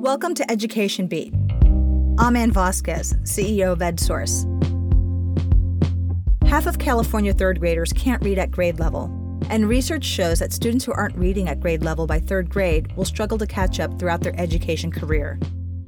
Welcome 0.00 0.34
to 0.36 0.50
Education 0.50 1.08
Beat. 1.08 1.34
I'm 2.18 2.34
Ann 2.34 2.52
Vasquez, 2.52 3.12
CEO 3.24 3.70
of 3.72 3.80
EdSource. 3.80 4.46
Half 6.48 6.64
of 6.64 6.78
California 6.78 7.34
third 7.34 7.60
graders 7.60 7.92
can't 7.92 8.24
read 8.24 8.38
at 8.38 8.50
grade 8.50 8.80
level, 8.80 9.10
and 9.50 9.68
research 9.68 10.04
shows 10.04 10.38
that 10.38 10.54
students 10.54 10.86
who 10.86 10.94
aren't 10.94 11.18
reading 11.18 11.50
at 11.50 11.60
grade 11.60 11.82
level 11.82 12.06
by 12.06 12.18
third 12.18 12.48
grade 12.48 12.90
will 12.96 13.04
struggle 13.04 13.36
to 13.36 13.46
catch 13.46 13.78
up 13.78 13.98
throughout 13.98 14.22
their 14.22 14.40
education 14.40 14.90
career. 14.90 15.38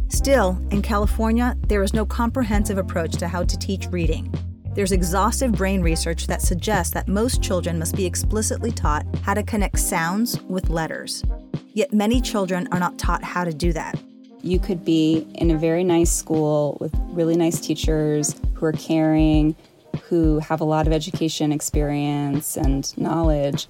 Still, 0.08 0.60
in 0.70 0.82
California, 0.82 1.56
there 1.68 1.82
is 1.82 1.94
no 1.94 2.04
comprehensive 2.04 2.76
approach 2.76 3.12
to 3.12 3.28
how 3.28 3.44
to 3.44 3.58
teach 3.58 3.86
reading. 3.90 4.30
There's 4.74 4.92
exhaustive 4.92 5.52
brain 5.52 5.80
research 5.80 6.26
that 6.26 6.42
suggests 6.42 6.92
that 6.92 7.08
most 7.08 7.42
children 7.42 7.78
must 7.78 7.96
be 7.96 8.04
explicitly 8.04 8.72
taught 8.72 9.06
how 9.22 9.32
to 9.32 9.42
connect 9.42 9.78
sounds 9.78 10.38
with 10.42 10.68
letters. 10.68 11.24
Yet 11.74 11.94
many 11.94 12.20
children 12.20 12.68
are 12.70 12.78
not 12.78 12.98
taught 12.98 13.24
how 13.24 13.44
to 13.44 13.52
do 13.52 13.72
that. 13.72 13.98
You 14.42 14.58
could 14.58 14.84
be 14.84 15.26
in 15.34 15.50
a 15.50 15.56
very 15.56 15.84
nice 15.84 16.10
school 16.10 16.76
with 16.80 16.94
really 17.10 17.36
nice 17.36 17.60
teachers 17.60 18.34
who 18.54 18.66
are 18.66 18.72
caring, 18.72 19.54
who 20.04 20.40
have 20.40 20.60
a 20.60 20.64
lot 20.64 20.86
of 20.86 20.92
education 20.92 21.52
experience 21.52 22.56
and 22.56 22.96
knowledge. 22.98 23.68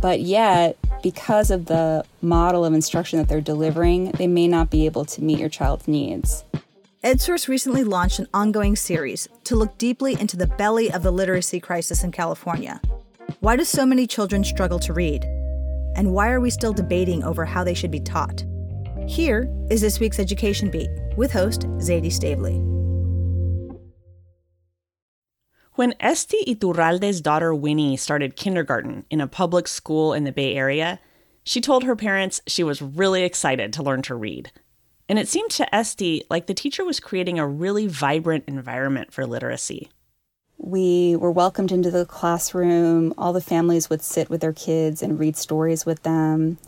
But 0.00 0.20
yet, 0.20 0.76
because 1.02 1.50
of 1.50 1.66
the 1.66 2.04
model 2.20 2.64
of 2.64 2.72
instruction 2.72 3.18
that 3.18 3.28
they're 3.28 3.40
delivering, 3.40 4.12
they 4.12 4.26
may 4.26 4.48
not 4.48 4.70
be 4.70 4.86
able 4.86 5.04
to 5.06 5.22
meet 5.22 5.38
your 5.38 5.48
child's 5.48 5.88
needs. 5.88 6.44
EdSource 7.02 7.48
recently 7.48 7.82
launched 7.82 8.20
an 8.20 8.28
ongoing 8.32 8.76
series 8.76 9.28
to 9.44 9.56
look 9.56 9.76
deeply 9.76 10.16
into 10.20 10.36
the 10.36 10.46
belly 10.46 10.90
of 10.90 11.02
the 11.02 11.10
literacy 11.10 11.58
crisis 11.58 12.04
in 12.04 12.12
California. 12.12 12.80
Why 13.40 13.56
do 13.56 13.64
so 13.64 13.84
many 13.84 14.06
children 14.06 14.44
struggle 14.44 14.78
to 14.80 14.92
read? 14.92 15.24
And 15.96 16.12
why 16.12 16.30
are 16.30 16.40
we 16.40 16.50
still 16.50 16.72
debating 16.72 17.24
over 17.24 17.44
how 17.44 17.64
they 17.64 17.74
should 17.74 17.90
be 17.90 17.98
taught? 17.98 18.44
Here 19.08 19.52
is 19.68 19.80
this 19.80 19.98
week's 19.98 20.20
Education 20.20 20.70
Beat 20.70 20.88
with 21.16 21.32
host 21.32 21.62
Zaidee 21.78 22.06
Stavely. 22.06 22.62
When 25.74 25.94
Esti 25.98 26.44
Iturralde's 26.46 27.20
daughter 27.20 27.52
Winnie 27.52 27.96
started 27.96 28.36
kindergarten 28.36 29.04
in 29.10 29.20
a 29.20 29.26
public 29.26 29.66
school 29.66 30.12
in 30.12 30.24
the 30.24 30.32
Bay 30.32 30.54
Area, 30.54 31.00
she 31.42 31.60
told 31.60 31.82
her 31.82 31.96
parents 31.96 32.40
she 32.46 32.62
was 32.62 32.80
really 32.80 33.24
excited 33.24 33.72
to 33.72 33.82
learn 33.82 34.02
to 34.02 34.14
read. 34.14 34.52
And 35.08 35.18
it 35.18 35.28
seemed 35.28 35.50
to 35.52 35.74
Esti 35.74 36.22
like 36.30 36.46
the 36.46 36.54
teacher 36.54 36.84
was 36.84 37.00
creating 37.00 37.38
a 37.38 37.46
really 37.46 37.88
vibrant 37.88 38.44
environment 38.46 39.12
for 39.12 39.26
literacy. 39.26 39.90
We 40.58 41.16
were 41.16 41.32
welcomed 41.32 41.72
into 41.72 41.90
the 41.90 42.06
classroom. 42.06 43.12
All 43.18 43.32
the 43.32 43.40
families 43.40 43.90
would 43.90 44.00
sit 44.00 44.30
with 44.30 44.40
their 44.40 44.52
kids 44.52 45.02
and 45.02 45.18
read 45.18 45.36
stories 45.36 45.84
with 45.84 46.04
them. 46.04 46.58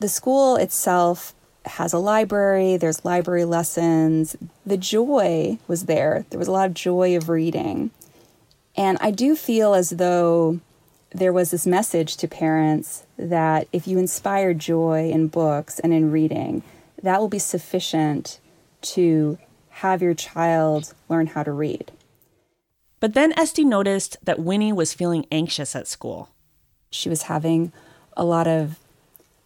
The 0.00 0.08
school 0.08 0.56
itself 0.56 1.34
has 1.66 1.92
a 1.92 1.98
library, 1.98 2.78
there's 2.78 3.04
library 3.04 3.44
lessons. 3.44 4.34
The 4.64 4.78
joy 4.78 5.58
was 5.68 5.84
there. 5.84 6.24
There 6.30 6.38
was 6.38 6.48
a 6.48 6.52
lot 6.52 6.66
of 6.66 6.74
joy 6.74 7.16
of 7.16 7.28
reading. 7.28 7.90
And 8.76 8.96
I 9.00 9.10
do 9.10 9.36
feel 9.36 9.74
as 9.74 9.90
though 9.90 10.60
there 11.12 11.34
was 11.34 11.50
this 11.50 11.66
message 11.66 12.16
to 12.16 12.28
parents 12.28 13.04
that 13.18 13.68
if 13.72 13.86
you 13.86 13.98
inspire 13.98 14.54
joy 14.54 15.10
in 15.10 15.28
books 15.28 15.78
and 15.80 15.92
in 15.92 16.10
reading, 16.10 16.62
that 17.02 17.20
will 17.20 17.28
be 17.28 17.38
sufficient 17.38 18.40
to 18.80 19.38
have 19.68 20.00
your 20.00 20.14
child 20.14 20.94
learn 21.10 21.28
how 21.28 21.42
to 21.42 21.52
read. 21.52 21.92
But 23.00 23.14
then 23.14 23.38
Esti 23.38 23.64
noticed 23.64 24.16
that 24.22 24.38
Winnie 24.38 24.72
was 24.72 24.94
feeling 24.94 25.26
anxious 25.30 25.76
at 25.76 25.88
school. 25.88 26.30
She 26.90 27.10
was 27.10 27.22
having 27.22 27.72
a 28.16 28.24
lot 28.24 28.46
of 28.46 28.78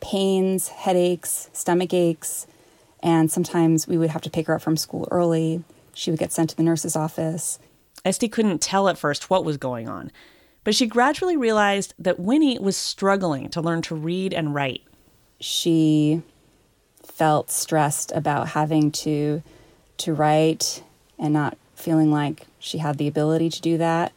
pains, 0.05 0.69
headaches, 0.69 1.49
stomach 1.55 1.95
aches, 1.95 2.47
and 3.03 3.33
sometimes 3.33 3.89
we 3.89 3.97
would 3.97 4.11
have 4.11 4.21
to 4.21 4.29
pick 4.29 4.47
her 4.47 4.55
up 4.55 4.61
from 4.61 4.77
school 4.77 5.09
early. 5.11 5.65
She 5.95 6.11
would 6.11 6.21
get 6.21 6.31
sent 6.31 6.51
to 6.51 6.57
the 6.57 6.63
nurse's 6.63 6.95
office. 6.95 7.59
Esti 8.05 8.29
couldn't 8.29 8.61
tell 8.61 8.89
at 8.89 8.99
first 8.99 9.31
what 9.31 9.47
was 9.47 9.57
going 9.57 9.89
on, 9.89 10.13
but 10.63 10.75
she 10.75 10.87
gradually 10.87 11.39
realized 11.39 11.95
that 11.99 12.21
Winnie 12.21 12.59
was 12.59 12.77
struggling 12.77 13.49
to 13.49 13.63
learn 13.63 13.81
to 13.81 13.95
read 13.95 14.35
and 14.35 14.55
write. 14.55 14.83
She 15.41 16.21
felt 17.03 17.51
stressed 17.51 18.13
about 18.13 18.49
having 18.49 18.93
to 18.93 19.43
to 19.97 20.13
write 20.13 20.83
and 21.19 21.33
not 21.33 21.57
feeling 21.77 22.11
like 22.11 22.47
she 22.59 22.77
had 22.77 22.99
the 22.99 23.09
ability 23.09 23.49
to 23.49 23.61
do 23.63 23.79
that. 23.79 24.13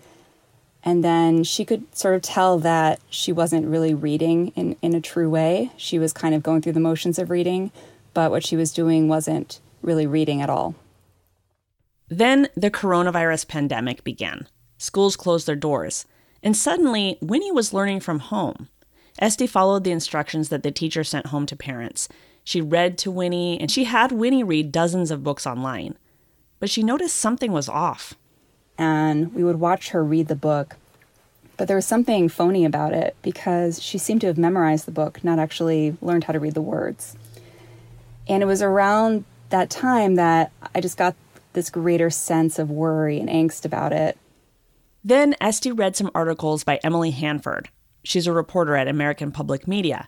And 0.88 1.04
then 1.04 1.44
she 1.44 1.66
could 1.66 1.84
sort 1.94 2.16
of 2.16 2.22
tell 2.22 2.60
that 2.60 3.02
she 3.10 3.34
wasn't 3.34 3.68
really 3.68 3.94
reading 3.94 4.54
in, 4.56 4.78
in 4.82 4.96
a 4.96 5.02
true 5.02 5.30
way. 5.30 5.74
She 5.76 6.00
was 6.00 6.14
kind 6.14 6.34
of 6.34 6.42
going 6.42 6.62
through 6.62 6.72
the 6.72 6.80
motions 6.80 7.20
of 7.20 7.30
reading, 7.30 7.74
but 8.14 8.32
what 8.32 8.46
she 8.46 8.56
was 8.56 8.72
doing 8.72 9.10
wasn't 9.10 9.60
really 9.82 10.08
reading 10.08 10.42
at 10.42 10.50
all. 10.50 10.76
Then 12.08 12.48
the 12.56 12.72
coronavirus 12.72 13.50
pandemic 13.50 14.06
began. 14.06 14.48
Schools 14.78 15.18
closed 15.18 15.46
their 15.46 15.58
doors. 15.58 16.06
And 16.42 16.56
suddenly, 16.56 17.18
Winnie 17.20 17.52
was 17.52 17.74
learning 17.74 18.00
from 18.00 18.20
home. 18.20 18.70
Esti 19.20 19.46
followed 19.46 19.84
the 19.84 19.92
instructions 19.92 20.48
that 20.48 20.64
the 20.64 20.72
teacher 20.72 21.04
sent 21.04 21.26
home 21.26 21.46
to 21.48 21.58
parents. 21.58 22.08
She 22.46 22.62
read 22.62 22.98
to 23.00 23.12
Winnie, 23.12 23.60
and 23.60 23.70
she 23.70 23.84
had 23.84 24.14
Winnie 24.14 24.42
read 24.42 24.72
dozens 24.72 25.12
of 25.12 25.22
books 25.22 25.46
online. 25.46 25.98
But 26.62 26.70
she 26.70 26.82
noticed 26.82 27.18
something 27.18 27.52
was 27.52 27.68
off. 27.68 28.14
And 28.78 29.34
we 29.34 29.44
would 29.44 29.60
watch 29.60 29.90
her 29.90 30.04
read 30.04 30.28
the 30.28 30.36
book, 30.36 30.76
but 31.58 31.68
there 31.68 31.76
was 31.76 31.88
something 31.88 32.30
phony 32.30 32.64
about 32.66 32.94
it 32.94 33.16
because 33.24 33.82
she 33.82 33.98
seemed 33.98 34.22
to 34.22 34.28
have 34.28 34.38
memorized 34.38 34.86
the 34.86 34.92
book, 34.92 35.24
not 35.24 35.40
actually 35.40 35.98
learned 36.02 36.26
how 36.26 36.34
to 36.34 36.40
read 36.40 36.54
the 36.54 36.62
words. 36.62 37.18
And 38.28 38.44
it 38.44 38.46
was 38.46 38.62
around 38.62 39.26
that 39.50 39.70
time 39.70 40.16
that 40.16 40.52
I 40.76 40.82
just 40.82 40.98
got 40.98 41.16
this 41.54 41.70
greater 41.70 42.10
sense 42.10 42.60
of 42.60 42.70
worry 42.70 43.20
and 43.20 43.30
angst 43.30 43.66
about 43.66 43.94
it. 43.94 44.18
Then 45.04 45.36
Esti 45.42 45.72
read 45.72 45.96
some 45.96 46.12
articles 46.14 46.64
by 46.64 46.80
Emily 46.84 47.12
Hanford. 47.12 47.70
She's 48.04 48.28
a 48.28 48.34
reporter 48.34 48.76
at 48.76 48.88
American 48.88 49.32
Public 49.32 49.68
Media 49.68 50.08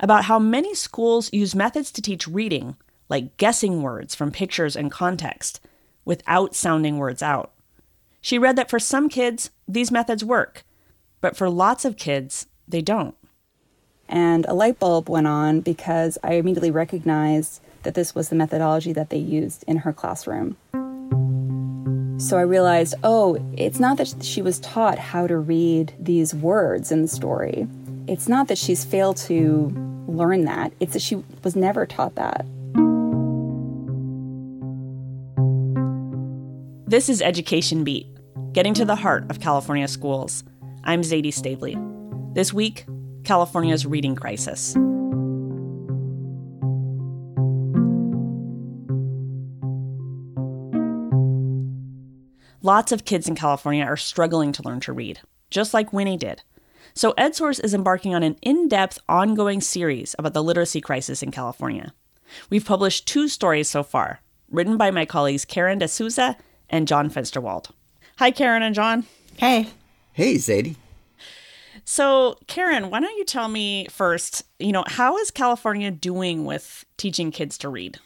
about 0.00 0.24
how 0.24 0.38
many 0.38 0.74
schools 0.74 1.32
use 1.32 1.54
methods 1.54 1.92
to 1.92 2.02
teach 2.02 2.26
reading, 2.26 2.76
like 3.08 3.36
guessing 3.36 3.82
words 3.82 4.14
from 4.14 4.32
pictures 4.32 4.74
and 4.74 4.90
context, 4.90 5.60
without 6.04 6.54
sounding 6.54 6.98
words 6.98 7.22
out. 7.22 7.52
She 8.20 8.38
read 8.38 8.56
that 8.56 8.70
for 8.70 8.78
some 8.78 9.08
kids, 9.08 9.50
these 9.66 9.90
methods 9.90 10.24
work, 10.24 10.64
but 11.20 11.36
for 11.36 11.48
lots 11.48 11.84
of 11.84 11.96
kids, 11.96 12.46
they 12.66 12.82
don't. 12.82 13.14
And 14.08 14.46
a 14.46 14.54
light 14.54 14.78
bulb 14.78 15.08
went 15.08 15.26
on 15.26 15.60
because 15.60 16.18
I 16.22 16.34
immediately 16.34 16.70
recognized 16.70 17.60
that 17.82 17.94
this 17.94 18.14
was 18.14 18.28
the 18.28 18.36
methodology 18.36 18.92
that 18.92 19.10
they 19.10 19.18
used 19.18 19.64
in 19.66 19.78
her 19.78 19.92
classroom. 19.92 20.56
So 22.18 22.36
I 22.36 22.42
realized, 22.42 22.94
oh, 23.04 23.38
it's 23.56 23.78
not 23.78 23.96
that 23.98 24.24
she 24.24 24.42
was 24.42 24.58
taught 24.58 24.98
how 24.98 25.26
to 25.28 25.36
read 25.36 25.92
these 26.00 26.34
words 26.34 26.90
in 26.90 27.02
the 27.02 27.08
story. 27.08 27.68
It's 28.08 28.28
not 28.28 28.48
that 28.48 28.58
she's 28.58 28.84
failed 28.84 29.18
to 29.18 29.70
learn 30.08 30.44
that. 30.46 30.72
It's 30.80 30.94
that 30.94 31.02
she 31.02 31.22
was 31.44 31.54
never 31.54 31.86
taught 31.86 32.16
that. 32.16 32.44
This 36.88 37.10
is 37.10 37.20
Education 37.20 37.84
Beat, 37.84 38.06
getting 38.54 38.72
to 38.72 38.86
the 38.86 38.96
heart 38.96 39.30
of 39.30 39.40
California 39.40 39.86
schools. 39.86 40.42
I'm 40.84 41.02
Zaidee 41.02 41.34
Stavely. 41.34 41.76
This 42.32 42.50
week, 42.50 42.86
California's 43.24 43.84
reading 43.84 44.16
crisis. 44.16 44.74
Lots 52.62 52.90
of 52.90 53.04
kids 53.04 53.28
in 53.28 53.34
California 53.34 53.84
are 53.84 53.98
struggling 53.98 54.52
to 54.52 54.62
learn 54.62 54.80
to 54.80 54.94
read, 54.94 55.20
just 55.50 55.74
like 55.74 55.92
Winnie 55.92 56.16
did. 56.16 56.42
So, 56.94 57.12
EdSource 57.18 57.62
is 57.62 57.74
embarking 57.74 58.14
on 58.14 58.22
an 58.22 58.36
in 58.40 58.66
depth, 58.66 58.98
ongoing 59.10 59.60
series 59.60 60.16
about 60.18 60.32
the 60.32 60.42
literacy 60.42 60.80
crisis 60.80 61.22
in 61.22 61.32
California. 61.32 61.92
We've 62.48 62.64
published 62.64 63.06
two 63.06 63.28
stories 63.28 63.68
so 63.68 63.82
far, 63.82 64.22
written 64.50 64.78
by 64.78 64.90
my 64.90 65.04
colleagues 65.04 65.44
Karen 65.44 65.78
D'Souza 65.78 66.38
and 66.70 66.88
John 66.88 67.10
Fensterwald. 67.10 67.70
Hi, 68.18 68.30
Karen 68.30 68.62
and 68.62 68.74
John. 68.74 69.06
Hey. 69.36 69.68
Hey, 70.12 70.34
Zaidee. 70.34 70.76
So, 71.84 72.38
Karen, 72.46 72.90
why 72.90 73.00
don't 73.00 73.16
you 73.16 73.24
tell 73.24 73.48
me 73.48 73.86
first, 73.90 74.42
you 74.58 74.72
know, 74.72 74.84
how 74.86 75.16
is 75.18 75.30
California 75.30 75.90
doing 75.90 76.44
with 76.44 76.84
teaching 76.96 77.30
kids 77.30 77.56
to 77.58 77.68
read? 77.68 77.98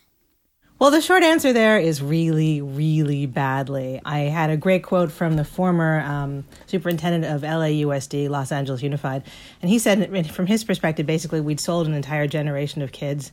Well, 0.82 0.90
the 0.90 1.00
short 1.00 1.23
answer 1.23 1.52
there 1.52 1.79
is 1.79 2.02
really, 2.02 2.61
really 2.61 3.26
badly. 3.26 4.00
I 4.05 4.23
had 4.23 4.50
a 4.50 4.56
great 4.56 4.82
quote 4.82 5.12
from 5.12 5.37
the 5.37 5.44
former 5.44 6.00
um, 6.00 6.44
superintendent 6.67 7.25
of 7.32 7.43
LAUSD, 7.43 8.29
Los 8.29 8.50
Angeles 8.50 8.82
Unified, 8.82 9.23
and 9.61 9.70
he 9.70 9.79
said, 9.79 10.29
from 10.32 10.49
his 10.49 10.64
perspective, 10.64 11.06
basically, 11.06 11.40
we'd 11.40 11.61
sold 11.61 11.87
an 11.87 11.94
entire 11.94 12.26
generation 12.26 12.82
of 12.82 12.90
kids 12.90 13.31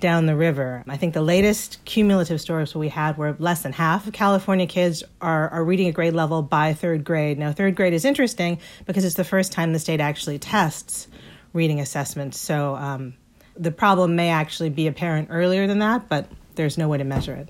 down 0.00 0.26
the 0.26 0.34
river. 0.34 0.82
I 0.88 0.96
think 0.96 1.14
the 1.14 1.22
latest 1.22 1.78
cumulative 1.84 2.40
stories 2.40 2.74
we 2.74 2.88
had 2.88 3.16
were 3.16 3.36
less 3.38 3.62
than 3.62 3.74
half 3.74 4.08
of 4.08 4.12
California 4.12 4.66
kids 4.66 5.04
are, 5.20 5.50
are 5.50 5.62
reading 5.62 5.86
at 5.86 5.94
grade 5.94 6.14
level 6.14 6.42
by 6.42 6.74
third 6.74 7.04
grade. 7.04 7.38
Now, 7.38 7.52
third 7.52 7.76
grade 7.76 7.92
is 7.92 8.04
interesting 8.04 8.58
because 8.86 9.04
it's 9.04 9.14
the 9.14 9.22
first 9.22 9.52
time 9.52 9.72
the 9.72 9.78
state 9.78 10.00
actually 10.00 10.40
tests 10.40 11.06
reading 11.52 11.78
assessments. 11.78 12.40
So, 12.40 12.74
um, 12.74 13.14
The 13.56 13.70
problem 13.70 14.16
may 14.16 14.30
actually 14.30 14.70
be 14.70 14.88
apparent 14.88 15.28
earlier 15.30 15.68
than 15.68 15.78
that, 15.78 16.08
but 16.08 16.28
there's 16.58 16.76
no 16.76 16.88
way 16.88 16.98
to 16.98 17.04
measure 17.04 17.34
it. 17.34 17.48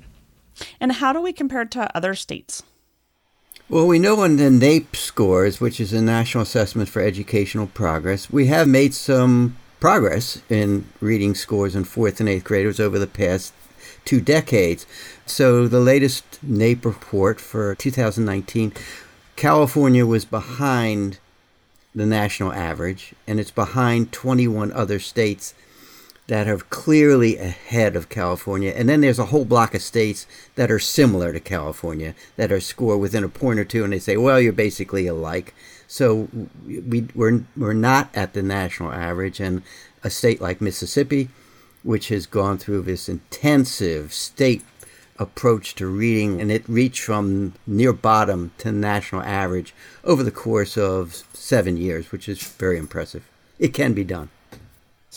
And 0.81 0.93
how 0.93 1.13
do 1.13 1.21
we 1.21 1.33
compare 1.33 1.63
it 1.63 1.73
to 1.73 1.97
other 1.97 2.15
states? 2.15 2.63
Well, 3.69 3.87
we 3.87 3.99
know 3.99 4.21
on 4.21 4.37
the 4.37 4.45
NAEP 4.45 4.95
scores, 4.95 5.61
which 5.61 5.81
is 5.81 5.93
a 5.93 6.01
National 6.01 6.43
Assessment 6.43 6.89
for 6.89 7.03
Educational 7.03 7.67
Progress, 7.67 8.31
we 8.31 8.47
have 8.47 8.69
made 8.69 8.95
some 8.95 9.57
progress 9.81 10.43
in 10.49 10.87
reading 11.01 11.35
scores 11.35 11.75
in 11.75 11.85
fourth 11.85 12.21
and 12.21 12.29
eighth 12.29 12.45
graders 12.45 12.79
over 12.79 12.99
the 12.99 13.07
past 13.07 13.53
two 14.05 14.21
decades. 14.21 14.87
So, 15.27 15.69
the 15.69 15.81
latest 15.81 16.25
NAEP 16.47 16.85
report 16.85 17.41
for 17.41 17.75
2019, 17.75 18.73
California 19.37 20.05
was 20.07 20.25
behind 20.25 21.19
the 21.95 22.07
national 22.07 22.53
average, 22.53 23.15
and 23.27 23.41
it's 23.41 23.51
behind 23.51 24.13
21 24.13 24.73
other 24.73 24.99
states 24.99 25.55
that 26.29 26.47
are 26.47 26.59
clearly 26.59 27.37
ahead 27.39 27.97
of 27.97 28.09
California. 28.09 28.73
And 28.77 28.89
then 28.89 29.01
there's 29.01 29.19
a 29.19 29.27
whole 29.27 29.45
block 29.45 29.75
of 29.75 29.83
states 29.83 30.27
that 30.55 30.71
are 30.71 30.79
similar 30.79 31.33
to 31.33 31.41
California 31.41 32.15
that 32.37 32.53
are 32.53 32.61
score 32.61 32.97
within 32.97 33.25
a 33.25 33.29
point 33.29 33.59
or 33.59 33.65
two, 33.65 33.83
and 33.83 33.93
they 33.93 33.99
say, 33.99 34.17
well, 34.17 34.41
you're 34.41 34.53
basically 34.53 35.07
alike. 35.07 35.55
So 35.87 36.29
we, 36.67 37.09
we're, 37.15 37.45
we're 37.57 37.73
not 37.73 38.11
at 38.15 38.35
the 38.35 38.43
national 38.43 38.93
average. 38.93 39.41
And 39.41 39.63
a 40.05 40.11
state 40.11 40.41
like 40.41 40.61
Mississippi, 40.61 41.29
which 41.83 42.09
has 42.09 42.27
gone 42.27 42.59
through 42.59 42.83
this 42.83 43.09
intensive 43.09 44.13
state 44.13 44.63
approach 45.19 45.75
to 45.77 45.87
reading, 45.87 46.41
and 46.41 46.53
it 46.53 46.69
reached 46.69 47.03
from 47.03 47.55
near 47.67 47.93
bottom 47.93 48.53
to 48.59 48.71
national 48.71 49.23
average 49.23 49.75
over 50.05 50.23
the 50.23 50.31
course 50.31 50.77
of 50.77 51.25
seven 51.33 51.77
years, 51.77 52.13
which 52.13 52.29
is 52.29 52.41
very 52.43 52.79
impressive. 52.79 53.29
It 53.59 53.75
can 53.75 53.95
be 53.95 54.05
done. 54.05 54.29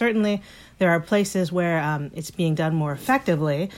Certainly, 0.01 0.41
there 0.79 0.89
are 0.89 0.99
places 0.99 1.51
where 1.51 1.79
um, 1.79 2.09
it's 2.15 2.31
being 2.31 2.55
done 2.55 2.73
more 2.73 2.91
effectively. 2.91 3.69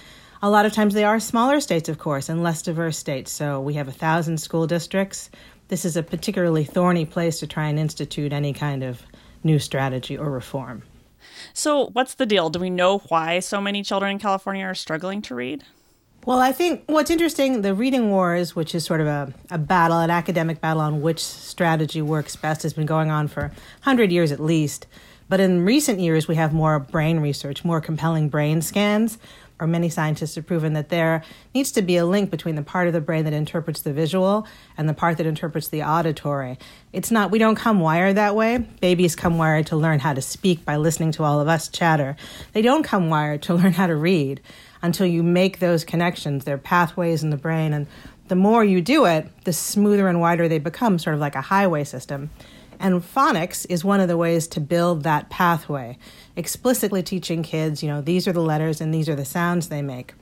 A 0.42 0.50
lot 0.50 0.66
of 0.66 0.72
times 0.72 0.94
they 0.94 1.04
are 1.04 1.20
smaller 1.20 1.60
states, 1.60 1.90
of 1.90 1.98
course, 1.98 2.30
and 2.30 2.42
less 2.42 2.62
diverse 2.62 2.98
states. 2.98 3.30
So 3.30 3.60
we 3.60 3.74
have 3.74 3.90
a 3.90 3.92
thousand 3.92 4.38
school 4.38 4.66
districts. 4.66 5.30
This 5.68 5.84
is 5.84 5.98
a 5.98 6.02
particularly 6.02 6.64
thorny 6.64 7.04
place 7.04 7.40
to 7.40 7.48
try 7.48 7.68
and 7.68 7.78
institute 7.78 8.32
any 8.32 8.54
kind 8.54 8.84
of 8.84 9.02
new 9.44 9.60
strategy 9.60 10.18
or 10.18 10.32
reform. 10.32 10.84
So, 11.54 11.90
what's 11.92 12.14
the 12.14 12.26
deal? 12.26 12.50
Do 12.50 12.60
we 12.60 12.70
know 12.70 13.00
why 13.10 13.42
so 13.42 13.60
many 13.60 13.84
children 13.84 14.14
in 14.14 14.20
California 14.20 14.64
are 14.64 14.76
struggling 14.76 15.22
to 15.24 15.36
read? 15.36 15.66
Well, 16.26 16.40
I 16.40 16.54
think 16.54 16.84
what's 16.86 17.12
interesting, 17.12 17.64
the 17.64 17.74
reading 17.74 18.10
wars, 18.10 18.56
which 18.56 18.74
is 18.74 18.86
sort 18.86 19.02
of 19.02 19.08
a, 19.08 19.34
a 19.50 19.58
battle, 19.58 20.00
an 20.00 20.10
academic 20.10 20.62
battle 20.62 20.82
on 20.82 21.02
which 21.02 21.22
strategy 21.22 22.02
works 22.02 22.38
best, 22.38 22.64
has 22.64 22.72
been 22.72 22.86
going 22.86 23.12
on 23.12 23.28
for 23.28 23.48
100 23.84 24.10
years 24.10 24.32
at 24.32 24.40
least. 24.40 24.88
But 25.30 25.40
in 25.40 25.66
recent 25.66 26.00
years, 26.00 26.28
we 26.28 26.36
have 26.36 26.54
more 26.54 26.80
brain 26.80 27.20
research, 27.20 27.64
more 27.64 27.82
compelling 27.82 28.30
brain 28.30 28.62
scans. 28.62 29.18
Or 29.60 29.68
many 29.68 29.88
scientists 29.88 30.36
have 30.36 30.46
proven 30.46 30.74
that 30.74 30.90
there 30.90 31.24
needs 31.54 31.72
to 31.74 31.82
be 31.82 31.96
a 31.96 32.06
link 32.06 32.32
between 32.32 32.56
the 32.56 32.64
part 32.64 32.88
of 32.88 32.94
the 32.94 33.00
brain 33.00 33.24
that 33.26 33.34
interprets 33.34 33.84
the 33.84 33.94
visual 33.94 34.46
and 34.78 34.90
the 34.90 34.94
part 34.94 35.18
that 35.18 35.26
interprets 35.26 35.70
the 35.70 35.84
auditory. 35.84 36.58
It's 36.92 37.12
not, 37.12 37.32
we 37.32 37.38
don't 37.38 37.56
come 37.56 37.80
wired 37.80 38.18
that 38.18 38.36
way. 38.36 38.58
Babies 38.58 39.16
come 39.16 39.38
wired 39.38 39.68
to 39.68 39.78
learn 39.78 40.00
how 40.00 40.14
to 40.14 40.22
speak 40.22 40.66
by 40.66 40.78
listening 40.78 41.12
to 41.14 41.24
all 41.24 41.40
of 41.40 41.48
us 41.48 41.70
chatter. 41.70 42.18
They 42.52 42.62
don't 42.62 42.84
come 42.84 43.10
wired 43.10 43.44
to 43.44 43.54
learn 43.56 43.74
how 43.74 43.88
to 43.88 43.96
read 43.96 44.42
until 44.82 45.06
you 45.06 45.24
make 45.24 45.60
those 45.60 45.86
connections. 45.86 46.44
their 46.44 46.58
pathways 46.58 47.24
in 47.24 47.30
the 47.30 47.38
brain, 47.38 47.72
and 47.74 47.88
the 48.28 48.36
more 48.36 48.64
you 48.64 48.82
do 48.82 49.06
it, 49.06 49.28
the 49.46 49.54
smoother 49.54 50.08
and 50.08 50.20
wider 50.20 50.48
they 50.48 50.60
become, 50.60 51.00
sort 51.00 51.14
of 51.14 51.20
like 51.22 51.36
a 51.36 51.42
highway 51.42 51.84
system. 51.84 52.30
And 52.84 53.02
phonics 53.02 53.66
is 53.70 53.86
one 53.86 54.02
of 54.02 54.10
the 54.10 54.18
ways 54.18 54.46
to 54.50 54.60
build 54.60 55.04
that 55.04 55.30
pathway, 55.30 55.98
explicitly 56.36 57.02
teaching 57.02 57.42
kids, 57.42 57.82
you 57.82 57.88
know, 57.88 58.02
these 58.02 58.28
are 58.28 58.34
the 58.34 58.42
letters 58.42 58.82
and 58.82 58.94
these 58.94 59.08
are 59.08 59.16
the 59.16 59.24
sounds 59.24 59.70
they 59.70 59.82
make. 59.82 60.14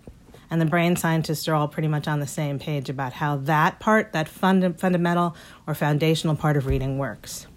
And 0.51 0.61
the 0.61 0.67
brain 0.67 0.95
scientists 0.95 1.47
are 1.47 1.55
all 1.55 1.67
pretty 1.67 1.87
much 1.87 2.07
on 2.07 2.19
the 2.19 2.27
same 2.27 2.59
page 2.59 2.87
about 2.87 3.13
how 3.13 3.37
that 3.37 3.79
part, 3.79 4.13
that 4.13 4.27
fund- 4.27 4.79
fundamental 4.79 5.35
or 5.65 5.73
foundational 5.73 6.35
part 6.35 6.55
of 6.55 6.67
reading 6.67 6.99
works. 6.99 7.47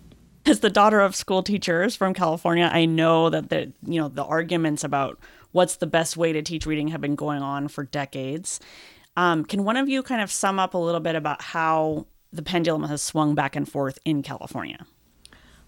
As 0.47 0.61
the 0.61 0.71
daughter 0.71 1.01
of 1.01 1.15
school 1.15 1.43
teachers 1.43 1.95
from 1.95 2.15
California, 2.15 2.71
I 2.73 2.87
know 2.87 3.29
that 3.29 3.51
the 3.51 3.75
you 3.87 4.01
know 4.01 4.09
the 4.09 4.25
arguments 4.25 4.85
about 4.85 5.19
what's 5.53 5.77
the 5.77 5.87
best 5.87 6.17
way 6.17 6.33
to 6.33 6.41
teach 6.41 6.65
reading 6.65 6.89
have 6.89 7.03
been 7.03 7.15
going 7.15 7.43
on 7.43 7.69
for 7.69 7.85
decades. 7.85 8.59
Um, 9.19 9.45
can 9.45 9.65
one 9.65 9.77
of 9.77 9.87
you 9.87 10.03
kind 10.03 10.23
of 10.23 10.33
sum 10.33 10.59
up 10.59 10.73
a 10.73 10.79
little 10.79 11.01
bit 11.01 11.15
about 11.15 11.43
how 11.43 12.07
the 12.33 12.43
pendulum 12.43 12.85
has 12.85 13.03
swung 13.03 13.35
back 13.35 13.55
and 13.55 13.69
forth 13.69 13.99
in 14.05 14.23
California? 14.23 14.87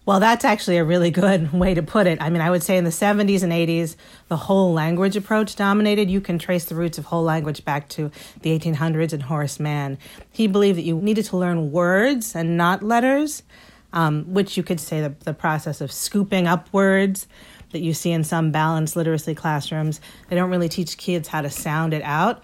Well, 0.07 0.21
that's 0.21 0.45
actually 0.45 0.77
a 0.77 0.85
really 0.85 1.11
good 1.11 1.51
way 1.59 1.73
to 1.73 1.83
put 1.83 2.07
it. 2.07 2.21
I 2.21 2.29
mean, 2.29 2.41
I 2.41 2.49
would 2.49 2.63
say 2.63 2.77
in 2.77 2.85
the 2.85 2.91
70s 2.91 3.43
and 3.43 3.51
80s, 3.51 3.97
the 4.29 4.37
whole 4.37 4.71
language 4.71 5.17
approach 5.17 5.57
dominated. 5.57 6.09
You 6.09 6.21
can 6.21 6.39
trace 6.39 6.63
the 6.63 6.75
roots 6.75 6.97
of 6.97 7.03
whole 7.03 7.23
language 7.23 7.65
back 7.65 7.89
to 7.89 8.09
the 8.41 8.57
1800s 8.57 9.11
and 9.11 9.23
Horace 9.23 9.59
Mann. 9.59 9.97
He 10.31 10.47
believed 10.47 10.77
that 10.77 10.83
you 10.83 10.95
needed 11.01 11.25
to 11.25 11.35
learn 11.35 11.73
words 11.73 12.37
and 12.37 12.55
not 12.55 12.83
letters, 12.83 13.43
um, 13.91 14.33
which 14.33 14.55
you 14.55 14.63
could 14.63 14.79
say 14.79 15.01
the, 15.01 15.13
the 15.25 15.33
process 15.33 15.81
of 15.81 15.91
scooping 15.91 16.47
up 16.47 16.71
words 16.71 17.27
that 17.73 17.79
you 17.79 17.93
see 17.93 18.13
in 18.13 18.23
some 18.23 18.49
balanced 18.49 18.95
literacy 18.95 19.35
classrooms. 19.35 19.99
They 20.29 20.37
don't 20.37 20.49
really 20.49 20.69
teach 20.69 20.97
kids 20.97 21.27
how 21.27 21.41
to 21.41 21.49
sound 21.49 21.93
it 21.93 22.01
out. 22.03 22.41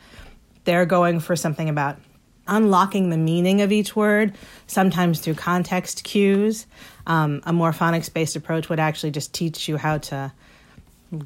They're 0.65 0.86
going 0.86 1.21
for 1.21 1.38
something 1.38 1.69
about 1.69 1.98
unlocking 2.47 3.09
the 3.09 3.17
meaning 3.17 3.61
of 3.61 3.71
each 3.71 3.95
word, 3.95 4.33
sometimes 4.67 5.19
through 5.19 5.35
context 5.35 6.03
cues. 6.03 6.65
Um, 7.05 7.41
a 7.45 7.53
more 7.53 7.71
phonics 7.71 8.11
based 8.13 8.35
approach 8.35 8.69
would 8.69 8.79
actually 8.79 9.11
just 9.11 9.33
teach 9.33 9.67
you 9.67 9.77
how 9.77 9.97
to 9.99 10.31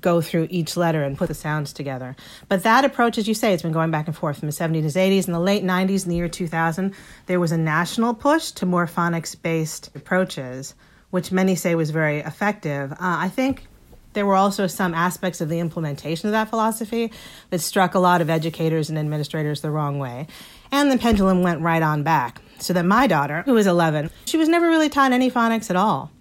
go 0.01 0.21
through 0.21 0.47
each 0.49 0.75
letter 0.75 1.03
and 1.03 1.17
put 1.17 1.27
the 1.27 1.33
sounds 1.33 1.73
together. 1.73 2.15
But 2.49 2.63
that 2.63 2.83
approach, 2.85 3.17
as 3.17 3.27
you 3.27 3.33
say, 3.33 3.53
it's 3.53 3.63
been 3.63 3.71
going 3.71 3.91
back 3.91 4.07
and 4.07 4.15
forth 4.15 4.39
from 4.39 4.47
the 4.47 4.53
70s, 4.53 4.93
to 4.93 4.99
80s. 4.99 5.27
In 5.27 5.33
the 5.33 5.39
late 5.39 5.63
90s, 5.63 6.03
in 6.03 6.09
the 6.09 6.17
year 6.17 6.27
2000, 6.27 6.93
there 7.25 7.39
was 7.39 7.51
a 7.51 7.57
national 7.57 8.13
push 8.13 8.51
to 8.51 8.65
more 8.65 8.85
phonics 8.85 9.39
based 9.41 9.95
approaches, 9.95 10.75
which 11.09 11.31
many 11.31 11.55
say 11.55 11.75
was 11.75 11.91
very 11.91 12.19
effective. 12.19 12.91
Uh, 12.91 12.95
I 12.99 13.29
think 13.29 13.65
there 14.13 14.25
were 14.25 14.35
also 14.35 14.65
some 14.67 14.93
aspects 14.93 15.41
of 15.41 15.49
the 15.49 15.59
implementation 15.59 16.27
of 16.27 16.31
that 16.31 16.49
philosophy 16.49 17.11
that 17.51 17.59
struck 17.59 17.93
a 17.93 17.99
lot 17.99 18.19
of 18.19 18.29
educators 18.29 18.89
and 18.89 18.97
administrators 18.97 19.61
the 19.61 19.69
wrong 19.69 19.99
way. 19.99 20.27
And 20.71 20.91
the 20.91 20.97
pendulum 20.97 21.41
went 21.43 21.61
right 21.61 21.81
on 21.81 22.03
back. 22.03 22.41
So 22.59 22.73
that 22.73 22.85
my 22.85 23.07
daughter, 23.07 23.43
who 23.45 23.53
was 23.53 23.67
11, 23.67 24.09
she 24.25 24.37
was 24.37 24.49
never 24.49 24.67
really 24.67 24.89
taught 24.89 25.11
any 25.11 25.29
phonics 25.29 25.69
at 25.69 25.75
all. 25.75 26.11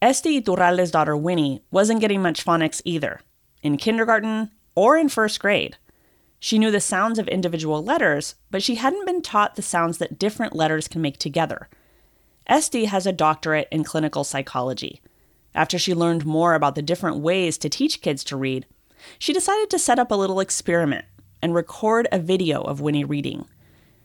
Esti 0.00 0.40
Iturralde's 0.40 0.90
daughter 0.90 1.16
Winnie 1.16 1.62
wasn't 1.70 2.00
getting 2.00 2.22
much 2.22 2.44
phonics 2.44 2.82
either, 2.84 3.20
in 3.62 3.76
kindergarten 3.76 4.50
or 4.74 4.96
in 4.96 5.08
first 5.08 5.40
grade. 5.40 5.76
She 6.38 6.58
knew 6.58 6.70
the 6.70 6.80
sounds 6.80 7.18
of 7.18 7.26
individual 7.28 7.82
letters, 7.82 8.34
but 8.50 8.62
she 8.62 8.74
hadn't 8.74 9.06
been 9.06 9.22
taught 9.22 9.56
the 9.56 9.62
sounds 9.62 9.98
that 9.98 10.18
different 10.18 10.54
letters 10.54 10.88
can 10.88 11.00
make 11.00 11.16
together. 11.18 11.68
Esti 12.46 12.84
has 12.84 13.06
a 13.06 13.12
doctorate 13.12 13.68
in 13.70 13.82
clinical 13.82 14.24
psychology. 14.24 15.00
After 15.54 15.78
she 15.78 15.94
learned 15.94 16.26
more 16.26 16.54
about 16.54 16.74
the 16.74 16.82
different 16.82 17.18
ways 17.18 17.56
to 17.58 17.70
teach 17.70 18.02
kids 18.02 18.22
to 18.24 18.36
read, 18.36 18.66
she 19.18 19.32
decided 19.32 19.70
to 19.70 19.78
set 19.78 19.98
up 19.98 20.10
a 20.10 20.16
little 20.16 20.40
experiment 20.40 21.06
and 21.40 21.54
record 21.54 22.06
a 22.12 22.18
video 22.18 22.60
of 22.60 22.80
Winnie 22.80 23.04
reading. 23.04 23.46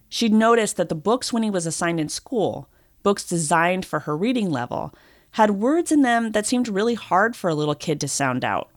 She'd 0.10 0.34
noticed 0.34 0.76
that 0.78 0.90
the 0.90 0.96
books 0.96 1.32
Winnie 1.32 1.52
was 1.52 1.66
assigned 1.66 2.00
in 2.00 2.10
school, 2.10 2.68
books 3.04 3.24
designed 3.24 3.86
for 3.86 4.02
her 4.02 4.18
reading 4.18 4.52
level, 4.52 4.94
had 5.32 5.52
words 5.52 5.92
in 5.92 6.02
them 6.02 6.32
that 6.32 6.46
seemed 6.46 6.68
really 6.68 6.96
hard 6.96 7.36
for 7.36 7.50
a 7.50 7.56
little 7.56 7.76
kid 7.76 8.02
to 8.02 8.08
sound 8.08 8.44
out. 8.44 8.70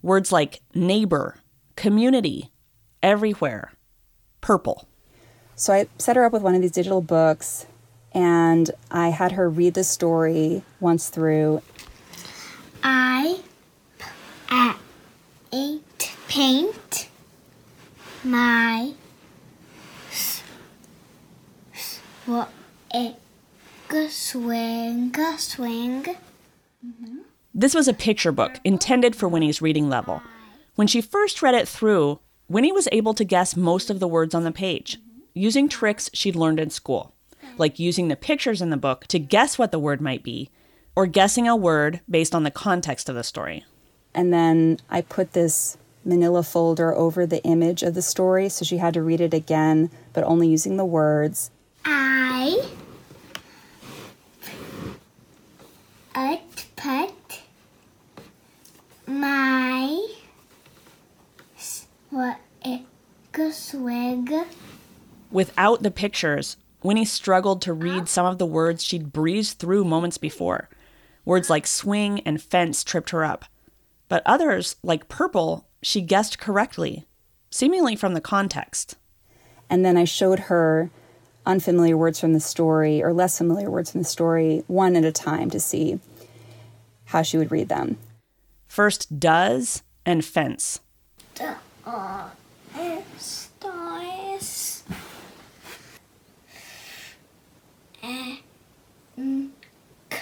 Words 0.00 0.30
like 0.30 0.60
neighbor, 0.74 1.36
community, 1.74 2.52
everywhere, 3.02 3.72
purple. 4.40 4.86
So 5.56 5.72
I 5.72 5.88
set 5.98 6.14
her 6.14 6.24
up 6.24 6.32
with 6.32 6.42
one 6.42 6.54
of 6.54 6.62
these 6.62 6.70
digital 6.70 7.00
books 7.00 7.66
and 8.12 8.70
I 8.90 9.08
had 9.08 9.32
her 9.32 9.50
read 9.50 9.74
the 9.74 9.84
story 9.84 10.62
once 10.80 11.08
through. 11.08 11.62
I 12.82 13.40
ate 15.52 15.82
uh, 16.00 16.06
paint 16.28 17.08
my 18.22 18.92
what 22.28 22.50
a 22.94 23.16
swing 24.10 25.14
swing. 25.38 26.04
Mm-hmm. 26.04 27.18
This 27.54 27.74
was 27.74 27.88
a 27.88 27.94
picture 27.94 28.32
book 28.32 28.60
intended 28.64 29.16
for 29.16 29.28
Winnie's 29.28 29.62
reading 29.62 29.88
level. 29.88 30.22
When 30.74 30.86
she 30.86 31.00
first 31.00 31.42
read 31.42 31.54
it 31.54 31.66
through, 31.66 32.20
Winnie 32.48 32.70
was 32.70 32.86
able 32.92 33.14
to 33.14 33.24
guess 33.24 33.56
most 33.56 33.88
of 33.90 33.98
the 33.98 34.06
words 34.06 34.34
on 34.34 34.44
the 34.44 34.52
page 34.52 34.98
using 35.34 35.68
tricks 35.68 36.10
she'd 36.12 36.36
learned 36.36 36.60
in 36.60 36.68
school, 36.70 37.14
like 37.56 37.78
using 37.78 38.08
the 38.08 38.16
pictures 38.16 38.60
in 38.60 38.70
the 38.70 38.76
book 38.76 39.06
to 39.06 39.18
guess 39.18 39.58
what 39.58 39.72
the 39.72 39.78
word 39.78 40.00
might 40.00 40.22
be, 40.22 40.50
or 40.94 41.06
guessing 41.06 41.48
a 41.48 41.56
word 41.56 42.00
based 42.10 42.34
on 42.34 42.42
the 42.42 42.50
context 42.50 43.08
of 43.08 43.14
the 43.14 43.22
story. 43.22 43.64
And 44.14 44.32
then 44.32 44.78
I 44.90 45.00
put 45.00 45.32
this 45.32 45.78
manila 46.04 46.42
folder 46.42 46.94
over 46.94 47.26
the 47.26 47.42
image 47.44 47.82
of 47.82 47.94
the 47.94 48.02
story, 48.02 48.48
so 48.48 48.64
she 48.64 48.78
had 48.78 48.94
to 48.94 49.02
read 49.02 49.20
it 49.20 49.32
again, 49.32 49.90
but 50.12 50.24
only 50.24 50.48
using 50.48 50.76
the 50.76 50.84
words. 50.84 51.50
I 51.84 52.68
ate 56.16 56.66
pet 56.76 57.42
my 59.06 60.06
what 62.10 62.40
a 62.64 62.82
swing. 63.52 64.44
Without 65.30 65.82
the 65.82 65.90
pictures, 65.90 66.56
Winnie 66.82 67.04
struggled 67.04 67.62
to 67.62 67.72
read 67.72 68.08
some 68.08 68.26
of 68.26 68.38
the 68.38 68.46
words 68.46 68.84
she'd 68.84 69.12
breezed 69.12 69.58
through 69.58 69.84
moments 69.84 70.18
before. 70.18 70.68
Words 71.24 71.50
like 71.50 71.66
swing 71.66 72.20
and 72.20 72.40
fence 72.40 72.82
tripped 72.82 73.10
her 73.10 73.24
up. 73.24 73.44
But 74.08 74.22
others, 74.24 74.76
like 74.82 75.08
purple, 75.08 75.66
she 75.82 76.00
guessed 76.00 76.38
correctly, 76.38 77.06
seemingly 77.50 77.94
from 77.94 78.14
the 78.14 78.20
context. 78.20 78.96
And 79.68 79.84
then 79.84 79.96
I 79.96 80.04
showed 80.04 80.40
her 80.40 80.90
unfamiliar 81.48 81.96
words 81.96 82.20
from 82.20 82.34
the 82.34 82.40
story 82.40 83.02
or 83.02 83.12
less 83.12 83.38
familiar 83.38 83.70
words 83.70 83.90
from 83.90 84.02
the 84.02 84.08
story 84.08 84.62
one 84.66 84.94
at 84.94 85.04
a 85.04 85.10
time 85.10 85.50
to 85.50 85.58
see 85.58 85.98
how 87.06 87.22
she 87.22 87.38
would 87.38 87.50
read 87.50 87.68
them. 87.68 87.96
First, 88.68 89.18
does 89.18 89.82
and 90.04 90.24
fence. 90.24 90.80
The 91.34 91.56
stars. 93.18 94.84
N, 98.02 98.38
k, 100.10 100.18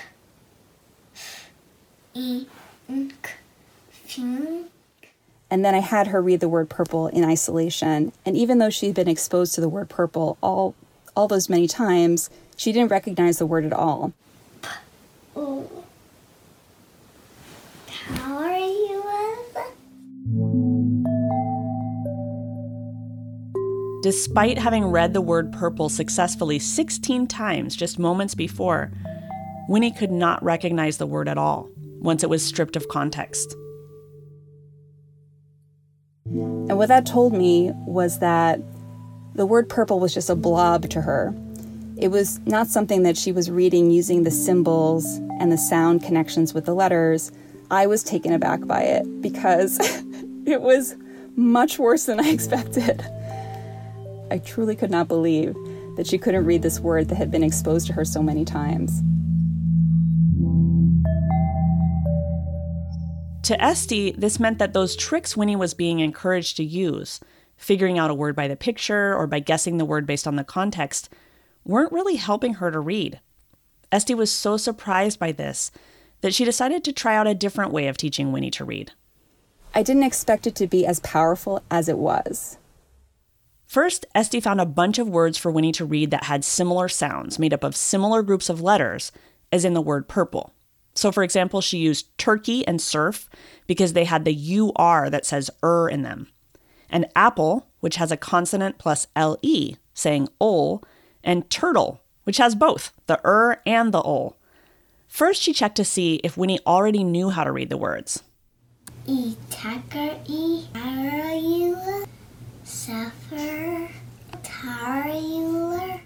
n, 2.88 3.12
k, 3.23 3.30
fin. 3.90 4.66
And 5.50 5.64
then 5.64 5.75
I 5.75 5.80
had 5.80 6.09
her 6.09 6.23
read 6.23 6.40
the 6.40 6.49
word 6.49 6.68
purple 6.71 7.09
in 7.09 7.25
isolation. 7.25 8.12
And 8.25 8.37
even 8.37 8.59
though 8.59 8.71
she'd 8.71 8.95
been 8.95 9.09
exposed 9.09 9.54
to 9.54 9.61
the 9.61 9.68
word 9.68 9.88
purple 9.88 10.38
all 10.40 10.75
all 11.16 11.26
those 11.26 11.49
many 11.49 11.66
times, 11.66 12.28
she 12.56 12.73
didn't 12.73 12.90
recognize 12.90 13.38
the 13.38 13.46
word 13.46 13.64
at 13.64 13.73
all. 13.73 14.12
Oh. 15.35 15.68
How 17.88 18.37
are 18.37 18.58
you? 18.58 19.02
Despite 24.02 24.58
having 24.58 24.85
read 24.85 25.14
the 25.14 25.20
word 25.20 25.52
purple 25.52 25.88
successfully 25.88 26.61
16 26.61 27.26
times 27.26 27.75
just 27.75 27.99
moments 27.99 28.37
before, 28.37 28.92
Winnie 29.68 29.90
could 29.90 30.12
not 30.12 30.40
recognize 30.44 30.99
the 30.99 31.06
word 31.06 31.28
at 31.28 31.38
all 31.38 31.68
once 31.99 32.23
it 32.23 32.30
was 32.30 32.44
stripped 32.44 32.76
of 32.76 32.87
context. 32.87 33.56
And 36.26 36.78
what 36.78 36.88
that 36.88 37.04
told 37.04 37.32
me 37.32 37.73
was 37.87 38.20
that 38.20 38.61
the 39.37 39.47
word 39.47 39.69
purple 39.69 40.00
was 40.00 40.14
just 40.14 40.31
a 40.31 40.35
blob 40.35 40.88
to 40.88 41.02
her. 41.02 41.35
It 41.99 42.09
was 42.09 42.40
not 42.47 42.69
something 42.69 43.02
that 43.02 43.19
she 43.19 43.33
was 43.33 43.50
reading 43.50 43.90
using 43.90 44.23
the 44.23 44.31
symbols 44.31 45.05
and 45.38 45.52
the 45.52 45.59
sound 45.59 46.02
connections 46.02 46.55
with 46.55 46.64
the 46.64 46.75
letters. 46.75 47.31
I 47.71 47.87
was 47.87 48.02
taken 48.02 48.33
aback 48.33 48.66
by 48.66 48.83
it 48.83 49.21
because 49.21 49.78
it 50.47 50.62
was 50.62 50.97
much 51.37 51.78
worse 51.78 52.07
than 52.07 52.19
I 52.19 52.28
expected. 52.31 53.05
I 54.31 54.38
truly 54.38 54.75
could 54.75 54.90
not 54.90 55.07
believe 55.07 55.55
that 55.97 56.07
she 56.07 56.16
couldn't 56.16 56.47
read 56.47 56.62
this 56.62 56.81
word 56.81 57.09
that 57.09 57.16
had 57.16 57.31
been 57.31 57.45
exposed 57.45 57.87
to 57.88 57.93
her 57.93 58.05
so 58.07 58.23
many 58.23 58.45
times. 58.45 59.02
To 63.43 63.62
Esti, 63.62 64.12
this 64.12 64.40
meant 64.40 64.59
that 64.59 64.73
those 64.73 64.97
tricks 64.97 65.37
Winnie 65.37 65.57
was 65.57 65.75
being 65.75 66.00
encouraged 66.00 66.57
to 66.57 66.64
use, 66.64 67.21
figuring 67.57 67.99
out 67.99 68.11
a 68.11 68.15
word 68.15 68.37
by 68.37 68.49
the 68.49 68.57
picture 68.57 69.15
or 69.15 69.27
by 69.27 69.41
guessing 69.41 69.79
the 69.79 69.85
word 69.85 70.07
based 70.07 70.27
on 70.27 70.37
the 70.37 70.45
context, 70.45 71.09
weren't 71.65 71.93
really 71.93 72.17
helping 72.17 72.55
her 72.55 72.71
to 72.71 72.81
read. 72.81 73.21
Esti 73.91 74.15
was 74.15 74.31
so 74.31 74.57
surprised 74.57 75.19
by 75.19 75.33
this 75.33 75.71
that 76.21 76.35
she 76.35 76.45
decided 76.45 76.85
to 76.85 76.93
try 76.93 77.17
out 77.17 77.27
a 77.27 77.35
different 77.35 77.73
way 77.73 77.89
of 77.89 77.97
teaching 77.97 78.33
Winnie 78.33 78.51
to 78.51 78.65
read. 78.65 78.93
I 79.75 79.83
didn't 79.83 80.05
expect 80.05 80.47
it 80.47 80.55
to 80.57 80.67
be 80.67 80.87
as 80.87 81.01
powerful 81.01 81.63
as 81.71 81.89
it 81.89 81.99
was. 81.99 82.59
First, 83.67 84.07
Esti 84.15 84.41
found 84.41 84.61
a 84.61 84.67
bunch 84.67 84.99
of 84.99 85.09
words 85.09 85.37
for 85.37 85.51
Winnie 85.51 85.73
to 85.73 85.85
read 85.85 86.11
that 86.11 86.25
had 86.25 86.45
similar 86.45 86.89
sounds, 86.89 87.39
made 87.39 87.53
up 87.53 87.65
of 87.65 87.77
similar 87.77 88.23
groups 88.23 88.49
of 88.49 88.63
letters, 88.63 89.13
as 89.53 89.65
in 89.65 89.75
the 89.75 89.81
word 89.81 90.09
purple. 90.09 90.53
So, 90.95 91.13
for 91.13 91.23
example, 91.23 91.61
she 91.61 91.79
used 91.79 92.17
turkey 92.17 92.67
and 92.67 92.81
surf 92.81 93.29
because 93.67 93.93
they 93.93 94.05
had 94.05 94.25
the 94.25 94.59
UR 94.59 95.11
that 95.11 95.27
says 95.27 95.51
er 95.63 95.89
in 95.89 96.03
them, 96.03 96.29
and 96.90 97.07
apple, 97.14 97.66
which 97.81 97.97
has 97.97 98.11
a 98.11 98.16
consonant 98.16 98.78
plus 98.78 99.07
LE, 99.16 99.76
saying 99.95 100.28
ol, 100.40 100.83
and 101.23 101.49
turtle, 101.50 102.00
which 102.25 102.38
has 102.38 102.55
both, 102.55 102.93
the 103.07 103.21
er 103.25 103.61
and 103.66 103.93
the 103.93 104.02
ol. 104.02 104.37
First, 105.09 105.43
she 105.43 105.52
checked 105.52 105.76
to 105.76 105.85
see 105.85 106.21
if 106.25 106.37
Winnie 106.37 106.61
already 106.66 107.05
knew 107.05 107.31
how 107.31 107.45
to 107.45 107.52
read 107.52 107.71
the 107.71 107.76
words. 107.76 108.23
E 109.07 109.37
tacker 109.50 110.19
e 110.26 110.66
arayula 110.75 112.07
Sapphire, 112.66 113.88
Tarular, 114.43 116.00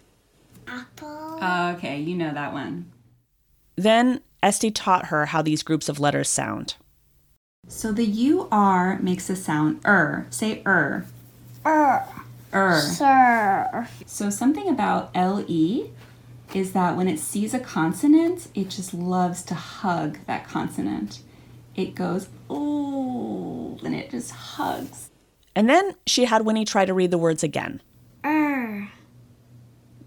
Apple. 0.66 1.38
Okay, 1.74 1.98
you 1.98 2.14
know 2.14 2.34
that 2.34 2.52
one. 2.52 2.92
Then 3.76 4.20
Esti 4.42 4.70
taught 4.70 5.06
her 5.06 5.26
how 5.26 5.40
these 5.40 5.62
groups 5.62 5.88
of 5.88 5.98
letters 5.98 6.28
sound. 6.28 6.74
So 7.68 7.92
the 7.92 8.30
UR 8.30 8.98
makes 9.00 9.28
the 9.28 9.36
sound 9.36 9.80
er. 9.86 10.26
Say 10.30 10.62
er. 10.66 11.06
Er. 11.64 12.04
Er. 12.52 12.80
Sir. 12.80 13.88
So 14.06 14.28
something 14.28 14.68
about 14.68 15.14
LE 15.14 15.90
is 16.52 16.72
that 16.72 16.96
when 16.96 17.08
it 17.08 17.18
sees 17.18 17.54
a 17.54 17.60
consonant, 17.60 18.48
it 18.54 18.70
just 18.70 18.92
loves 18.92 19.42
to 19.44 19.54
hug 19.54 20.18
that 20.26 20.46
consonant. 20.46 21.20
It 21.76 21.94
goes, 21.94 22.28
ooh, 22.50 23.78
and 23.84 23.94
it 23.94 24.10
just 24.10 24.32
hugs. 24.32 25.10
And 25.54 25.68
then 25.68 25.94
she 26.06 26.24
had 26.24 26.44
Winnie 26.44 26.64
try 26.64 26.84
to 26.84 26.92
read 26.92 27.10
the 27.10 27.18
words 27.18 27.42
again. 27.42 27.80
Er. 28.24 28.88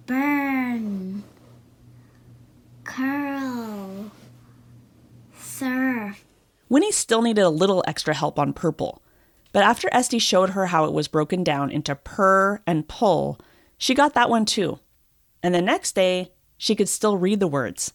Burn. 0.06 1.24
Curl. 2.84 4.12
Surf. 5.40 6.26
Winnie 6.70 6.92
still 7.14 7.22
needed 7.22 7.42
a 7.42 7.50
little 7.50 7.84
extra 7.86 8.16
help 8.16 8.40
on 8.40 8.54
purple. 8.54 9.04
But 9.52 9.62
after 9.62 9.88
Esti 9.92 10.18
showed 10.18 10.50
her 10.50 10.66
how 10.66 10.86
it 10.86 10.94
was 10.94 11.08
broken 11.08 11.44
down 11.44 11.70
into 11.70 11.94
purr 11.94 12.60
and 12.66 12.88
pull, 12.88 13.40
she 13.78 13.94
got 13.94 14.16
that 14.16 14.32
one 14.32 14.46
too. 14.46 14.80
And 15.44 15.54
the 15.54 15.62
next 15.62 15.94
day, 15.94 16.32
she 16.58 16.74
could 16.74 16.90
still 16.90 17.16
read 17.16 17.40
the 17.40 17.46
words. 17.46 17.94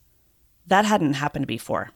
That 0.68 0.84
hadn't 0.84 1.14
happened 1.14 1.48
before. 1.48 1.90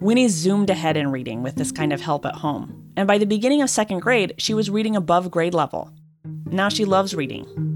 Winnie 0.00 0.28
zoomed 0.28 0.70
ahead 0.70 0.96
in 0.96 1.10
reading 1.10 1.42
with 1.42 1.56
this 1.56 1.70
kind 1.70 1.92
of 1.92 2.00
help 2.00 2.24
at 2.24 2.36
home, 2.36 2.92
and 2.96 3.06
by 3.06 3.18
the 3.18 3.26
beginning 3.26 3.60
of 3.60 3.68
second 3.68 3.98
grade, 3.98 4.32
she 4.38 4.54
was 4.54 4.70
reading 4.70 4.96
above 4.96 5.30
grade 5.30 5.52
level. 5.52 5.92
Now 6.46 6.70
she 6.70 6.86
loves 6.86 7.14
reading. 7.14 7.67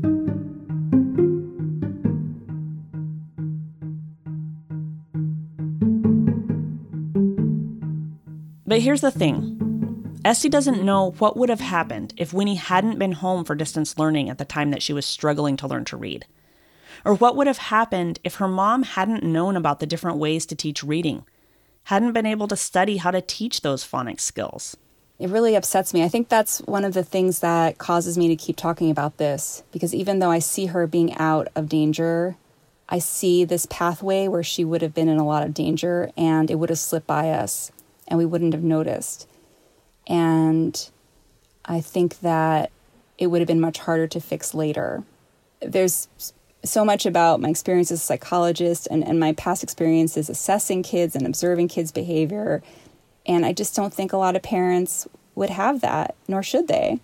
But 8.73 8.81
here's 8.81 9.03
the 9.03 9.11
thing 9.11 10.19
Esti 10.25 10.49
doesn't 10.49 10.83
know 10.83 11.11
what 11.19 11.37
would 11.37 11.51
have 11.51 11.61
happened 11.61 12.15
if 12.17 12.33
Winnie 12.33 12.55
hadn't 12.55 12.99
been 12.99 13.13
home 13.13 13.45
for 13.45 13.55
distance 13.55 13.99
learning 13.99 14.31
at 14.31 14.39
the 14.39 14.47
time 14.47 14.71
that 14.71 14.83
she 14.83 14.95
was 14.95 15.05
struggling 15.05 15.59
to 15.59 15.67
learn 15.67 15.85
to 15.85 15.97
read. 15.99 16.25
Or 17.05 17.15
what 17.15 17.37
would 17.37 17.47
have 17.49 17.59
happened 17.59 18.19
if 18.25 18.37
her 18.37 18.49
mom 18.49 18.85
hadn't 18.85 19.25
known 19.25 19.59
about 19.59 19.81
the 19.81 19.87
different 19.87 20.17
ways 20.17 20.47
to 20.47 20.55
teach 20.55 20.83
reading 20.83 21.27
hadn't 21.85 22.15
been 22.15 22.25
able 22.25 22.49
to 22.49 22.57
study 22.57 22.97
how 22.97 23.11
to 23.11 23.21
teach 23.21 23.61
those 23.61 23.87
phonics 23.87 24.21
skills. 24.21 24.75
It 25.19 25.29
really 25.29 25.55
upsets 25.55 25.93
me. 25.93 26.03
I 26.03 26.09
think 26.09 26.31
that's 26.31 26.61
one 26.61 26.87
of 26.87 26.95
the 26.95 27.05
things 27.05 27.41
that 27.41 27.77
causes 27.77 28.17
me 28.17 28.27
to 28.29 28.37
keep 28.37 28.57
talking 28.57 28.91
about 28.91 29.19
this 29.19 29.65
because 29.71 29.95
even 29.95 30.19
though 30.19 30.31
I 30.31 30.39
see 30.39 30.65
her 30.65 30.87
being 30.87 31.13
out 31.17 31.49
of 31.55 31.69
danger, 31.69 32.39
I 32.89 33.01
see 33.01 33.45
this 33.45 33.67
pathway 33.67 34.29
where 34.29 34.43
she 34.43 34.65
would 34.65 34.81
have 34.81 34.95
been 34.95 35.11
in 35.11 35.19
a 35.19 35.27
lot 35.27 35.43
of 35.43 35.53
danger 35.53 36.11
and 36.17 36.51
it 36.51 36.55
would 36.55 36.71
have 36.71 36.79
slipped 36.79 37.07
by 37.07 37.29
us 37.33 37.71
and 38.13 38.19
we 38.19 38.27
wouldn't 38.27 38.53
have 38.53 38.63
noticed. 38.63 39.27
And 40.07 40.91
I 41.65 41.81
think 41.81 42.21
that 42.21 42.71
it 43.17 43.29
would 43.29 43.41
have 43.41 43.49
been 43.49 43.59
much 43.59 43.79
harder 43.79 44.07
to 44.09 44.21
fix 44.21 44.53
later. 44.53 45.03
There's 45.63 46.09
so 46.63 46.85
much 46.85 47.07
about 47.07 47.41
my 47.41 47.49
experience 47.49 47.91
as 47.91 48.01
a 48.01 48.05
psychologist 48.05 48.87
and, 48.91 49.03
and 49.03 49.19
my 49.19 49.33
past 49.33 49.63
experiences 49.63 50.29
assessing 50.29 50.83
kids 50.83 51.17
and 51.17 51.27
observing 51.27 51.69
kids' 51.69 51.91
behavior. 51.91 52.63
And 53.25 53.47
I 53.47 53.55
just 53.55 53.75
don't 53.75 53.95
think 53.95 54.13
a 54.13 54.19
lot 54.19 54.37
of 54.37 54.43
parents 54.43 55.09
would 55.35 55.49
have 55.49 55.81
that, 55.81 56.15
nor 56.29 56.43
should 56.43 56.69
they. 56.69 57.01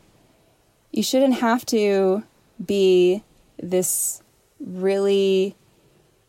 You 0.92 1.02
shouldn't 1.02 1.36
have 1.36 1.64
to 1.66 2.22
be 2.62 3.24
this 3.58 4.22
really 4.60 5.56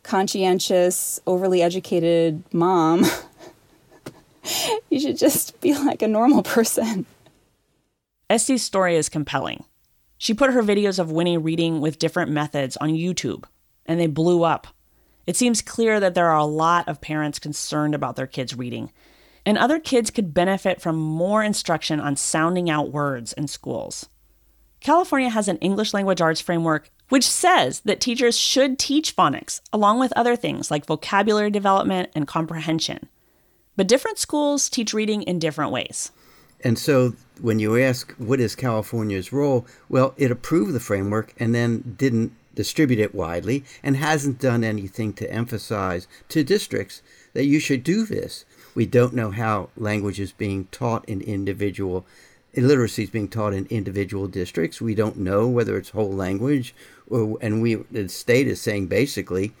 conscientious, 0.04 1.20
overly 1.26 1.60
educated 1.60 2.44
mom. 2.50 3.04
you 4.90 5.00
should 5.00 5.18
just 5.18 5.60
be 5.60 5.74
like 5.74 6.02
a 6.02 6.08
normal 6.08 6.42
person. 6.42 7.06
Esti's 8.28 8.62
story 8.62 8.96
is 8.96 9.08
compelling. 9.08 9.64
She 10.18 10.34
put 10.34 10.52
her 10.52 10.62
videos 10.62 10.98
of 10.98 11.10
Winnie 11.10 11.38
reading 11.38 11.80
with 11.80 11.98
different 11.98 12.30
methods 12.30 12.76
on 12.76 12.90
YouTube, 12.90 13.44
and 13.86 13.98
they 13.98 14.06
blew 14.06 14.44
up. 14.44 14.66
It 15.26 15.36
seems 15.36 15.62
clear 15.62 15.98
that 16.00 16.14
there 16.14 16.28
are 16.28 16.38
a 16.38 16.44
lot 16.44 16.88
of 16.88 17.00
parents 17.00 17.38
concerned 17.38 17.94
about 17.94 18.16
their 18.16 18.26
kids 18.26 18.56
reading, 18.56 18.92
and 19.46 19.56
other 19.56 19.80
kids 19.80 20.10
could 20.10 20.34
benefit 20.34 20.80
from 20.80 20.96
more 20.96 21.42
instruction 21.42 22.00
on 22.00 22.16
sounding 22.16 22.68
out 22.68 22.92
words 22.92 23.32
in 23.32 23.48
schools. 23.48 24.08
California 24.80 25.30
has 25.30 25.48
an 25.48 25.58
English 25.58 25.92
language 25.92 26.20
arts 26.20 26.40
framework 26.40 26.90
which 27.10 27.28
says 27.28 27.80
that 27.80 28.00
teachers 28.00 28.38
should 28.38 28.78
teach 28.78 29.14
phonics 29.14 29.60
along 29.72 29.98
with 29.98 30.12
other 30.16 30.36
things 30.36 30.70
like 30.70 30.86
vocabulary 30.86 31.50
development 31.50 32.08
and 32.14 32.26
comprehension. 32.26 33.08
But 33.76 33.88
different 33.88 34.18
schools 34.18 34.68
teach 34.68 34.92
reading 34.92 35.22
in 35.22 35.38
different 35.38 35.72
ways. 35.72 36.12
And 36.62 36.78
so 36.78 37.14
when 37.40 37.58
you 37.58 37.78
ask 37.78 38.12
what 38.18 38.40
is 38.40 38.54
California's 38.54 39.32
role, 39.32 39.66
well, 39.88 40.14
it 40.16 40.30
approved 40.30 40.74
the 40.74 40.80
framework 40.80 41.32
and 41.38 41.54
then 41.54 41.94
didn't 41.96 42.32
distribute 42.54 42.98
it 42.98 43.14
widely 43.14 43.64
and 43.82 43.96
hasn't 43.96 44.40
done 44.40 44.64
anything 44.64 45.12
to 45.14 45.32
emphasize 45.32 46.06
to 46.28 46.44
districts 46.44 47.00
that 47.32 47.46
you 47.46 47.60
should 47.60 47.82
do 47.82 48.04
this. 48.04 48.44
We 48.74 48.86
don't 48.86 49.14
know 49.14 49.30
how 49.30 49.70
language 49.76 50.20
is 50.20 50.32
being 50.32 50.66
taught 50.70 51.08
in 51.08 51.20
individual 51.22 52.04
illiteracy 52.54 53.04
is 53.04 53.10
being 53.10 53.28
taught 53.28 53.54
in 53.54 53.66
individual 53.66 54.26
districts. 54.26 54.80
We 54.80 54.94
don't 54.94 55.16
know 55.16 55.48
whether 55.48 55.76
it's 55.76 55.90
whole 55.90 56.12
language, 56.12 56.74
or, 57.08 57.38
and 57.40 57.62
we 57.62 57.76
the 57.90 58.08
state 58.08 58.46
is 58.46 58.60
saying 58.60 58.88
basically, 58.88 59.52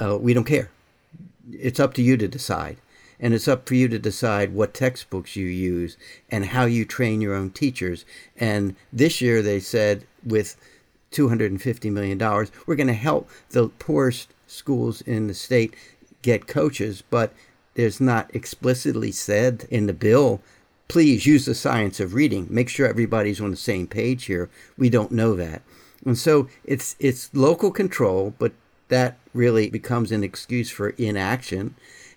uh, 0.00 0.18
we 0.18 0.34
don't 0.34 0.44
care. 0.44 0.70
It's 1.52 1.80
up 1.80 1.94
to 1.94 2.02
you 2.02 2.16
to 2.16 2.26
decide, 2.26 2.78
and 3.24 3.32
it's 3.32 3.48
up 3.48 3.66
for 3.66 3.74
you 3.74 3.88
to 3.88 3.98
decide 3.98 4.52
what 4.52 4.74
textbooks 4.74 5.34
you 5.34 5.46
use 5.46 5.96
and 6.30 6.44
how 6.44 6.66
you 6.66 6.84
train 6.84 7.22
your 7.22 7.34
own 7.34 7.50
teachers. 7.50 8.04
And 8.36 8.76
this 8.92 9.22
year 9.22 9.40
they 9.40 9.60
said 9.60 10.04
with 10.22 10.56
two 11.10 11.30
hundred 11.30 11.50
and 11.50 11.62
fifty 11.62 11.88
million 11.88 12.18
dollars, 12.18 12.52
we're 12.66 12.76
going 12.76 12.86
to 12.88 12.92
help 12.92 13.30
the 13.48 13.70
poorest 13.70 14.34
schools 14.46 15.00
in 15.00 15.26
the 15.26 15.32
state 15.32 15.74
get 16.20 16.46
coaches, 16.46 17.02
but 17.08 17.32
there's 17.72 17.98
not 17.98 18.30
explicitly 18.36 19.10
said 19.10 19.66
in 19.70 19.86
the 19.86 19.94
bill 19.94 20.42
please 20.86 21.24
use 21.24 21.46
the 21.46 21.54
science 21.54 22.00
of 22.00 22.12
reading. 22.12 22.46
Make 22.50 22.68
sure 22.68 22.86
everybody's 22.86 23.40
on 23.40 23.50
the 23.50 23.56
same 23.56 23.86
page 23.86 24.26
here. 24.26 24.50
We 24.76 24.90
don't 24.90 25.10
know 25.10 25.34
that. 25.34 25.62
And 26.04 26.18
so 26.18 26.48
it's 26.62 26.94
it's 26.98 27.34
local 27.34 27.70
control, 27.70 28.34
but 28.38 28.52
that 28.88 29.16
really 29.32 29.70
becomes 29.70 30.12
an 30.12 30.22
excuse 30.22 30.70
for 30.70 30.90
inaction 30.90 31.74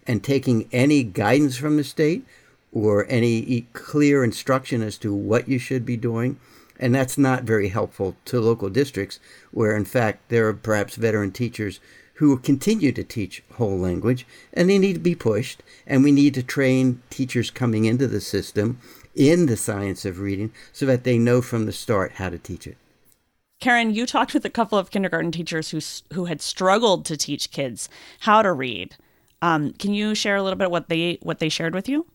and 0.08 0.24
taking 0.24 0.68
any 0.72 1.04
guidance 1.04 1.58
from 1.58 1.78
the 1.78 1.84
state 1.84 2.26
or 2.72 3.06
any 3.10 3.68
clear 3.74 4.24
instruction 4.24 4.82
as 4.82 4.98
to 4.98 5.14
what 5.14 5.48
you 5.48 5.60
should 5.60 5.86
be 5.86 5.98
doing. 5.98 6.40
And 6.80 6.94
that's 6.94 7.18
not 7.18 7.44
very 7.44 7.70
helpful 7.70 8.16
to 8.26 8.40
local 8.40 8.70
districts 8.70 9.20
where, 9.52 9.76
in 9.76 9.86
fact, 9.86 10.30
there 10.30 10.48
are 10.48 10.54
perhaps 10.54 10.96
veteran 10.96 11.32
teachers 11.32 11.80
who 12.16 12.38
continue 12.38 12.92
to 12.92 13.04
teach 13.04 13.44
whole 13.54 13.78
language, 13.78 14.26
and 14.54 14.70
they 14.70 14.80
need 14.80 14.94
to 14.94 15.00
be 15.00 15.16
pushed. 15.16 15.62
And 15.86 16.04
we 16.04 16.12
need 16.12 16.34
to 16.34 16.44
train 16.44 17.02
teachers 17.10 17.52
coming 17.52 17.86
into 17.86 18.08
the 18.08 18.22
system 18.22 18.80
in 19.16 19.46
the 19.48 19.58
science 19.58 20.06
of 20.06 20.20
reading 20.20 20.52
so 20.72 20.86
that 20.86 21.04
they 21.04 21.18
know 21.18 21.42
from 21.42 21.66
the 21.66 21.72
start 21.72 22.14
how 22.14 22.30
to 22.30 22.38
teach 22.38 22.68
it. 22.68 22.78
Karen, 23.60 23.94
you 23.94 24.06
talked 24.06 24.36
with 24.36 24.46
a 24.46 24.52
couple 24.52 24.78
of 24.78 24.92
kindergarten 24.92 25.32
teachers 25.32 25.72
who 25.72 25.80
who 26.14 26.26
had 26.26 26.42
struggled 26.42 27.06
to 27.06 27.18
teach 27.18 27.52
kids 27.52 27.90
how 28.22 28.44
to 28.44 28.54
read. 28.54 28.96
Um, 29.42 29.74
can 29.74 29.94
you 29.94 30.16
share 30.16 30.36
a 30.36 30.44
little 30.44 30.58
bit 30.58 30.72
what 30.72 30.90
they 30.90 31.20
what 31.22 31.40
they 31.40 31.50
shared 31.50 31.74
with 31.74 31.88
you? 31.88 32.06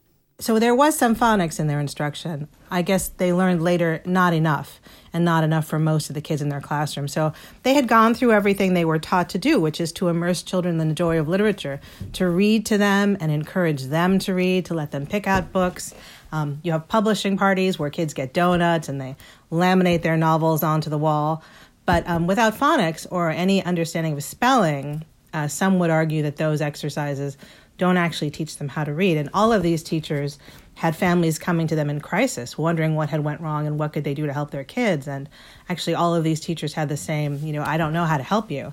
So 0.42 0.58
there 0.58 0.74
was 0.74 0.98
some 0.98 1.14
phonics 1.14 1.60
in 1.60 1.68
their 1.68 1.78
instruction. 1.78 2.48
I 2.68 2.82
guess 2.82 3.08
they 3.08 3.32
learned 3.32 3.62
later 3.62 4.02
not 4.04 4.32
enough 4.32 4.80
and 5.12 5.24
not 5.24 5.44
enough 5.44 5.66
for 5.66 5.78
most 5.78 6.08
of 6.10 6.14
the 6.14 6.20
kids 6.20 6.42
in 6.42 6.48
their 6.48 6.60
classroom. 6.60 7.06
So 7.06 7.32
they 7.62 7.74
had 7.74 7.86
gone 7.86 8.14
through 8.14 8.32
everything 8.32 8.74
they 8.74 8.84
were 8.84 8.98
taught 8.98 9.28
to 9.30 9.38
do, 9.38 9.60
which 9.60 9.80
is 9.80 9.92
to 9.92 10.08
immerse 10.08 10.42
children 10.42 10.80
in 10.80 10.88
the 10.88 10.94
joy 10.94 11.20
of 11.20 11.28
literature, 11.28 11.80
to 12.14 12.28
read 12.28 12.66
to 12.66 12.78
them 12.78 13.16
and 13.20 13.30
encourage 13.30 13.84
them 13.84 14.18
to 14.20 14.34
read, 14.34 14.64
to 14.64 14.74
let 14.74 14.90
them 14.90 15.06
pick 15.06 15.28
out 15.28 15.52
books. 15.52 15.94
Um, 16.32 16.60
you 16.64 16.72
have 16.72 16.88
publishing 16.88 17.36
parties 17.36 17.78
where 17.78 17.90
kids 17.90 18.12
get 18.12 18.32
donuts 18.32 18.88
and 18.88 19.00
they 19.00 19.14
laminate 19.52 20.02
their 20.02 20.16
novels 20.16 20.64
onto 20.64 20.90
the 20.90 20.98
wall. 20.98 21.44
But 21.86 22.08
um, 22.08 22.26
without 22.26 22.54
phonics 22.54 23.06
or 23.10 23.30
any 23.30 23.62
understanding 23.62 24.14
of 24.14 24.24
spelling, 24.24 25.04
uh, 25.32 25.48
some 25.48 25.78
would 25.78 25.90
argue 25.90 26.22
that 26.22 26.36
those 26.36 26.60
exercises 26.60 27.36
don't 27.78 27.96
actually 27.96 28.30
teach 28.30 28.58
them 28.58 28.68
how 28.68 28.84
to 28.84 28.92
read. 28.92 29.16
And 29.16 29.30
all 29.34 29.52
of 29.52 29.62
these 29.62 29.82
teachers 29.82 30.38
had 30.74 30.94
families 30.94 31.38
coming 31.38 31.66
to 31.66 31.74
them 31.74 31.90
in 31.90 32.00
crisis, 32.00 32.56
wondering 32.56 32.94
what 32.94 33.10
had 33.10 33.24
went 33.24 33.40
wrong 33.40 33.66
and 33.66 33.78
what 33.78 33.92
could 33.92 34.04
they 34.04 34.14
do 34.14 34.26
to 34.26 34.32
help 34.32 34.50
their 34.50 34.64
kids. 34.64 35.08
And 35.08 35.28
actually, 35.68 35.94
all 35.94 36.14
of 36.14 36.24
these 36.24 36.40
teachers 36.40 36.74
had 36.74 36.88
the 36.88 36.96
same, 36.96 37.38
you 37.44 37.52
know, 37.52 37.62
I 37.62 37.76
don't 37.76 37.92
know 37.92 38.04
how 38.04 38.16
to 38.16 38.22
help 38.22 38.50
you. 38.50 38.72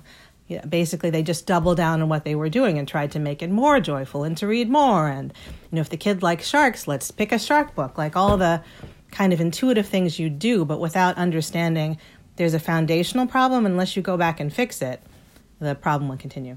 basically, 0.68 1.10
they 1.10 1.22
just 1.22 1.46
doubled 1.46 1.76
down 1.76 2.02
on 2.02 2.08
what 2.08 2.24
they 2.24 2.34
were 2.34 2.48
doing 2.48 2.78
and 2.78 2.86
tried 2.86 3.12
to 3.12 3.18
make 3.18 3.42
it 3.42 3.50
more 3.50 3.80
joyful 3.80 4.24
and 4.24 4.36
to 4.38 4.46
read 4.46 4.68
more. 4.68 5.08
And 5.08 5.32
you 5.70 5.76
know, 5.76 5.80
if 5.80 5.90
the 5.90 5.96
kid 5.96 6.22
likes 6.22 6.48
sharks, 6.48 6.86
let's 6.86 7.10
pick 7.10 7.32
a 7.32 7.38
shark 7.38 7.74
book. 7.74 7.96
Like 7.96 8.16
all 8.16 8.36
the 8.36 8.62
kind 9.10 9.32
of 9.32 9.40
intuitive 9.40 9.88
things 9.88 10.18
you 10.18 10.30
do, 10.30 10.64
but 10.64 10.80
without 10.80 11.16
understanding 11.16 11.98
there's 12.36 12.54
a 12.54 12.60
foundational 12.60 13.26
problem. 13.26 13.66
Unless 13.66 13.96
you 13.96 14.02
go 14.02 14.16
back 14.16 14.40
and 14.40 14.52
fix 14.52 14.80
it, 14.82 15.02
the 15.60 15.74
problem 15.74 16.08
would 16.08 16.18
continue. 16.18 16.56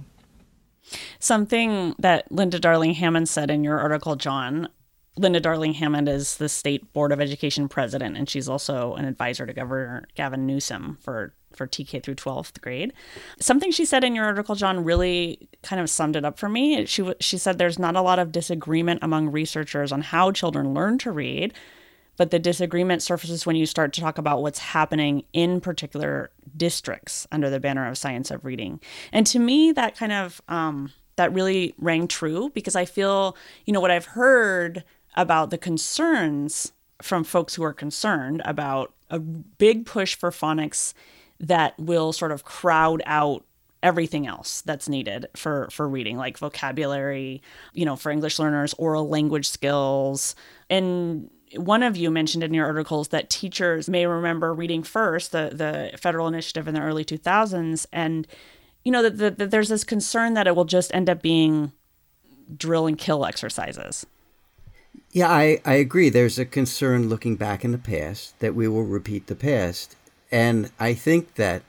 Something 1.19 1.95
that 1.99 2.31
Linda 2.31 2.59
Darling 2.59 2.93
Hammond 2.93 3.29
said 3.29 3.49
in 3.49 3.63
your 3.63 3.79
article, 3.79 4.15
John. 4.15 4.69
Linda 5.15 5.39
Darling 5.39 5.73
Hammond 5.73 6.09
is 6.09 6.37
the 6.37 6.49
state 6.49 6.91
board 6.91 7.11
of 7.11 7.21
education 7.21 7.69
president, 7.69 8.17
and 8.17 8.27
she's 8.27 8.49
also 8.49 8.95
an 8.95 9.05
advisor 9.05 9.45
to 9.45 9.53
Governor 9.53 10.07
Gavin 10.15 10.47
Newsom 10.47 10.97
for 11.01 11.35
for 11.55 11.67
TK 11.67 12.01
through 12.01 12.15
12th 12.15 12.59
grade. 12.61 12.93
Something 13.39 13.71
she 13.71 13.85
said 13.85 14.03
in 14.03 14.15
your 14.15 14.25
article, 14.25 14.55
John, 14.55 14.83
really 14.83 15.47
kind 15.61 15.79
of 15.79 15.87
summed 15.87 16.15
it 16.15 16.25
up 16.25 16.39
for 16.39 16.49
me. 16.49 16.87
She 16.87 17.13
she 17.19 17.37
said 17.37 17.57
there's 17.57 17.77
not 17.77 17.95
a 17.95 18.01
lot 18.01 18.17
of 18.17 18.31
disagreement 18.31 19.01
among 19.03 19.29
researchers 19.29 19.91
on 19.91 20.01
how 20.01 20.31
children 20.31 20.73
learn 20.73 20.97
to 20.99 21.11
read, 21.11 21.53
but 22.17 22.32
the 22.32 22.39
disagreement 22.39 23.02
surfaces 23.02 23.45
when 23.45 23.56
you 23.56 23.65
start 23.65 23.93
to 23.93 24.02
talk 24.02 24.17
about 24.17 24.41
what's 24.41 24.60
happening 24.60 25.23
in 25.34 25.60
particular 25.62 26.30
districts 26.56 27.28
under 27.32 27.49
the 27.49 27.60
banner 27.60 27.88
of 27.88 27.97
science 27.97 28.32
of 28.32 28.45
reading. 28.45 28.80
And 29.12 29.26
to 29.28 29.39
me, 29.39 29.71
that 29.71 29.97
kind 29.97 30.12
of 30.12 30.41
um, 30.47 30.91
that 31.15 31.34
really 31.34 31.73
rang 31.78 32.08
true 32.08 32.52
because 32.54 32.76
I 32.76 32.86
feel, 32.86 33.36
you 33.65 33.73
know, 33.73 33.82
what 33.82 33.91
I've 33.91 34.06
heard 34.06 34.84
about 35.15 35.49
the 35.49 35.58
concerns 35.58 36.71
from 37.02 37.23
folks 37.23 37.56
who 37.56 37.63
are 37.63 37.73
concerned 37.73 38.41
about 38.45 38.93
a 39.10 39.19
big 39.19 39.86
push 39.86 40.15
for 40.15 40.32
phonics 40.32 40.93
that 41.39 41.78
will 41.78 42.13
sort 42.13 42.32
of 42.32 42.43
crowd 42.43 43.02
out 43.06 43.43
everything 43.84 44.26
else 44.26 44.62
that's 44.62 44.88
needed 44.88 45.28
for 45.36 45.67
for 45.69 45.89
reading 45.89 46.15
like 46.15 46.38
vocabulary 46.38 47.41
you 47.73 47.84
know 47.84 47.97
for 47.97 48.13
english 48.13 48.39
learners 48.39 48.73
oral 48.76 49.10
language 49.10 49.45
skills 49.49 50.36
and 50.69 51.30
one 51.55 51.83
of 51.83 51.97
you 51.97 52.09
mentioned 52.09 52.43
in 52.43 52.53
your 52.53 52.65
articles 52.65 53.09
that 53.09 53.29
teachers 53.29 53.89
may 53.89 54.05
remember 54.05 54.53
reading 54.53 54.83
first 54.83 55.31
the 55.31 55.51
the 55.53 55.97
federal 55.97 56.27
initiative 56.27 56.67
in 56.67 56.73
the 56.73 56.81
early 56.81 57.05
2000s 57.05 57.85
and 57.91 58.27
you 58.83 58.91
know 58.91 59.01
that, 59.01 59.17
that, 59.17 59.37
that 59.37 59.51
there's 59.51 59.69
this 59.69 59.83
concern 59.83 60.33
that 60.33 60.47
it 60.47 60.55
will 60.55 60.65
just 60.65 60.93
end 60.93 61.09
up 61.09 61.21
being 61.21 61.71
drill 62.55 62.87
and 62.87 62.97
kill 62.97 63.25
exercises. 63.25 64.05
Yeah 65.11 65.29
I, 65.29 65.61
I 65.65 65.75
agree. 65.75 66.09
There's 66.09 66.39
a 66.39 66.45
concern 66.45 67.09
looking 67.09 67.35
back 67.35 67.63
in 67.63 67.71
the 67.71 67.77
past 67.77 68.39
that 68.39 68.55
we 68.55 68.67
will 68.67 68.83
repeat 68.83 69.27
the 69.27 69.35
past. 69.35 69.95
And 70.31 70.71
i 70.79 70.93
think 70.93 71.35
that 71.35 71.63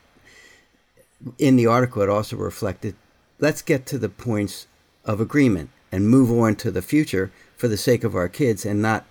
in 1.38 1.56
the 1.56 1.66
article 1.66 2.02
it 2.02 2.08
also 2.08 2.36
reflected 2.36 2.94
let's 3.38 3.62
get 3.62 3.86
to 3.86 3.98
the 3.98 4.08
points 4.08 4.66
of 5.04 5.20
agreement 5.20 5.70
and 5.92 6.08
move 6.08 6.30
on 6.30 6.56
to 6.56 6.70
the 6.70 6.82
future 6.82 7.30
for 7.56 7.68
the 7.68 7.76
sake 7.76 8.04
of 8.04 8.14
our 8.14 8.28
kids 8.28 8.66
and 8.66 8.82
not 8.82 9.04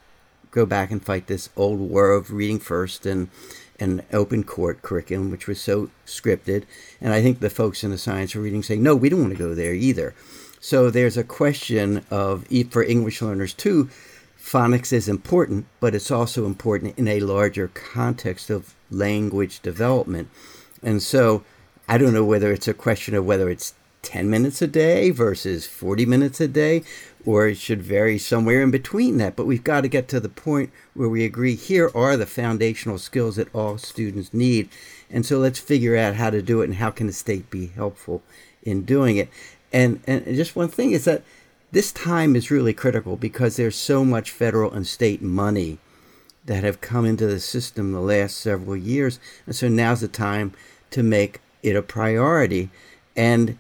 go 0.54 0.66
back 0.66 0.92
and 0.92 1.04
fight 1.04 1.28
this 1.28 1.50
old 1.58 1.80
war 1.80 2.12
of 2.12 2.32
reading 2.32 2.60
first 2.60 3.06
and 3.06 3.30
an 3.80 4.04
open 4.14 4.44
court 4.44 4.82
curriculum, 4.82 5.32
which 5.32 5.48
was 5.48 5.60
so 5.60 5.90
scripted. 6.06 6.64
And 7.02 7.12
I 7.12 7.22
think 7.22 7.40
the 7.40 7.50
folks 7.50 7.84
in 7.84 7.92
the 7.92 7.98
science 7.98 8.36
of 8.36 8.44
reading 8.44 8.64
say, 8.64 8.78
no, 8.78 8.96
we 8.96 9.10
don't 9.10 9.22
want 9.22 9.34
to 9.34 9.40
go 9.40 9.56
there 9.56 9.74
either. 9.74 10.14
So 10.60 10.90
there's 10.90 11.18
a 11.18 11.24
question 11.24 12.06
of, 12.10 12.48
for 12.70 12.84
English 12.84 13.22
learners 13.22 13.54
too, 13.54 13.90
phonics 14.40 14.94
is 14.94 15.10
important, 15.10 15.66
but 15.80 15.96
it's 15.96 16.12
also 16.12 16.46
important 16.46 16.98
in 16.98 17.08
a 17.08 17.20
larger 17.20 17.68
context 17.70 18.50
of 18.50 18.76
language 18.92 19.60
development. 19.62 20.30
And 20.84 21.02
so 21.02 21.44
I 21.90 21.98
don't 21.98 22.14
know 22.14 22.24
whether 22.24 22.54
it's 22.54 22.68
a 22.68 22.74
question 22.74 23.16
of 23.16 23.26
whether 23.26 23.50
it's 23.50 23.74
10 24.04 24.30
minutes 24.30 24.62
a 24.62 24.68
day 24.68 25.10
versus 25.10 25.66
40 25.66 26.06
minutes 26.06 26.40
a 26.40 26.48
day, 26.48 26.84
or 27.26 27.48
it 27.48 27.58
should 27.58 27.82
vary 27.82 28.18
somewhere 28.18 28.62
in 28.62 28.70
between 28.70 29.18
that. 29.18 29.36
But 29.36 29.48
we've 29.48 29.64
got 29.64 29.82
to 29.82 29.88
get 29.88 30.08
to 30.10 30.20
the 30.20 30.30
point 30.30 30.72
where 30.94 31.10
we 31.10 31.26
agree 31.26 31.56
here 31.56 31.90
are 31.96 32.16
the 32.16 32.26
foundational 32.26 32.98
skills 32.98 33.38
that 33.38 33.54
all 33.56 33.78
students 33.78 34.34
need. 34.34 34.70
And 35.10 35.26
so 35.26 35.40
let's 35.40 35.60
figure 35.60 35.98
out 35.98 36.16
how 36.16 36.30
to 36.30 36.42
do 36.42 36.62
it 36.62 36.66
and 36.66 36.76
how 36.76 36.92
can 36.92 37.08
the 37.08 37.14
state 37.14 37.50
be 37.50 37.68
helpful 37.68 38.22
in 38.62 38.84
doing 38.84 39.18
it. 39.18 39.30
And 39.72 40.02
and 40.06 40.24
just 40.26 40.56
one 40.56 40.68
thing 40.68 40.92
is 40.92 41.06
that 41.06 41.24
this 41.72 41.92
time 41.92 42.36
is 42.36 42.52
really 42.52 42.74
critical 42.74 43.16
because 43.16 43.56
there's 43.56 43.76
so 43.76 44.06
much 44.06 44.30
federal 44.30 44.72
and 44.72 44.86
state 44.86 45.22
money 45.22 45.80
that 46.46 46.64
have 46.64 46.82
come 46.82 47.06
into 47.06 47.26
the 47.26 47.40
system 47.40 47.92
the 47.92 48.00
last 48.00 48.38
several 48.38 48.76
years. 48.76 49.20
And 49.46 49.56
so 49.56 49.68
now's 49.68 50.02
the 50.02 50.08
time 50.08 50.54
to 50.92 51.02
make 51.02 51.40
it 51.64 51.76
a 51.76 51.82
priority. 51.82 52.70
And 53.16 53.58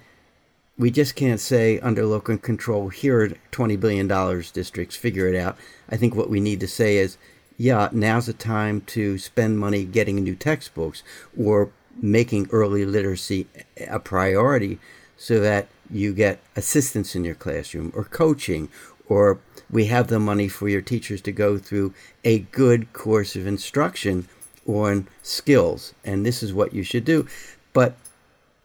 we 0.77 0.89
just 0.89 1.15
can't 1.15 1.39
say 1.39 1.79
under 1.79 2.05
local 2.05 2.37
control, 2.37 2.89
here 2.89 3.21
are 3.21 3.29
$20 3.51 3.79
billion 3.79 4.07
districts, 4.53 4.95
figure 4.95 5.27
it 5.27 5.35
out. 5.35 5.57
I 5.89 5.97
think 5.97 6.15
what 6.15 6.29
we 6.29 6.39
need 6.39 6.59
to 6.61 6.67
say 6.67 6.97
is, 6.97 7.17
yeah, 7.57 7.89
now's 7.91 8.25
the 8.25 8.33
time 8.33 8.81
to 8.81 9.17
spend 9.19 9.59
money 9.59 9.85
getting 9.85 10.15
new 10.15 10.35
textbooks 10.35 11.03
or 11.39 11.71
making 12.01 12.49
early 12.51 12.85
literacy 12.85 13.47
a 13.87 13.99
priority 13.99 14.79
so 15.15 15.39
that 15.39 15.67
you 15.91 16.13
get 16.13 16.39
assistance 16.55 17.15
in 17.15 17.23
your 17.23 17.35
classroom 17.35 17.91
or 17.95 18.03
coaching 18.05 18.69
or 19.07 19.39
we 19.69 19.85
have 19.85 20.07
the 20.07 20.19
money 20.19 20.47
for 20.47 20.67
your 20.67 20.81
teachers 20.81 21.21
to 21.21 21.31
go 21.31 21.57
through 21.57 21.93
a 22.23 22.39
good 22.39 22.91
course 22.93 23.35
of 23.35 23.45
instruction 23.45 24.27
on 24.65 25.07
skills 25.21 25.93
and 26.03 26.25
this 26.25 26.41
is 26.41 26.53
what 26.53 26.73
you 26.73 26.81
should 26.83 27.05
do 27.05 27.27
but 27.73 27.95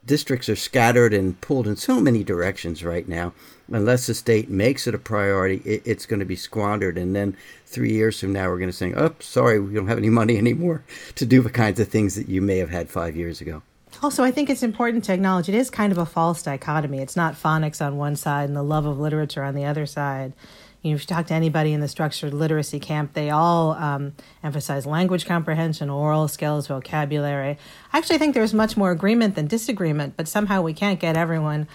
districts 0.09 0.49
are 0.49 0.57
scattered 0.57 1.15
and 1.15 1.41
pulled 1.41 1.69
in 1.69 1.77
so 1.77 2.01
many 2.01 2.25
directions 2.25 2.83
right 2.83 3.07
now 3.07 3.33
unless 3.71 4.07
the 4.07 4.15
state 4.15 4.49
makes 4.51 4.87
it 4.87 4.95
a 4.95 4.99
priority 4.99 5.63
it, 5.65 5.83
it's 5.85 6.07
going 6.07 6.19
to 6.19 6.27
be 6.27 6.35
squandered 6.35 6.99
and 6.99 7.15
then 7.15 7.37
three 7.67 7.93
years 7.93 8.19
from 8.19 8.33
now 8.33 8.49
we're 8.49 8.59
going 8.59 8.71
to 8.71 8.77
say 8.77 8.93
oh 8.95 9.15
sorry 9.21 9.61
we 9.61 9.73
don't 9.73 9.87
have 9.87 9.99
any 9.99 10.11
money 10.11 10.37
anymore 10.37 10.83
to 11.15 11.25
do 11.25 11.41
the 11.43 11.51
kinds 11.51 11.79
of 11.79 11.87
things 11.87 12.17
that 12.17 12.29
you 12.29 12.43
may 12.43 12.59
have 12.59 12.71
had 12.71 12.91
five 12.91 13.15
years 13.15 13.41
ago 13.41 13.63
Also, 14.03 14.23
I 14.23 14.31
think 14.31 14.49
it's 14.49 14.63
important 14.63 15.05
to 15.05 15.13
acknowledge 15.13 15.49
it 15.49 15.55
is 15.55 15.71
kind 15.71 15.93
of 15.93 15.99
a 15.99 16.07
false 16.07 16.43
dichotomy. 16.43 17.01
It's 17.01 17.17
not 17.17 17.35
phonics 17.35 17.85
on 17.85 17.97
one 17.97 18.17
side 18.17 18.49
and 18.49 18.57
the 18.57 18.63
love 18.63 18.87
of 18.87 19.01
literature 19.01 19.43
on 19.43 19.55
the 19.55 19.65
other 19.65 19.87
side. 19.87 20.35
You 20.83 20.91
know, 20.91 20.95
if 20.95 21.03
you 21.03 21.07
talk 21.07 21.27
to 21.27 21.35
anybody 21.35 21.73
in 21.73 21.81
the 21.81 21.89
structured 21.89 22.33
literacy 22.33 22.79
camp, 22.79 23.15
they 23.15 23.31
all 23.31 23.73
um, 23.73 24.15
emphasize 24.45 24.87
language 24.87 25.27
comprehension, 25.27 25.91
oral 25.91 26.29
skills, 26.29 26.69
vocabulary. 26.69 27.59
I 27.93 27.99
actually 27.99 28.19
think 28.19 28.35
there's 28.35 28.55
much 28.55 28.77
more 28.77 28.93
agreement 28.93 29.35
than 29.35 29.49
disagreement, 29.49 30.15
but 30.17 30.29
somehow 30.29 30.63
we 30.63 30.73
can't 30.73 31.01
get 31.01 31.17
everyone 31.17 31.67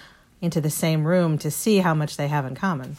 into 0.42 0.62
the 0.62 0.70
same 0.70 1.06
room 1.06 1.38
to 1.40 1.52
see 1.52 1.80
how 1.80 1.94
much 1.94 2.18
they 2.18 2.28
have 2.28 2.46
in 2.46 2.56
common. 2.56 2.98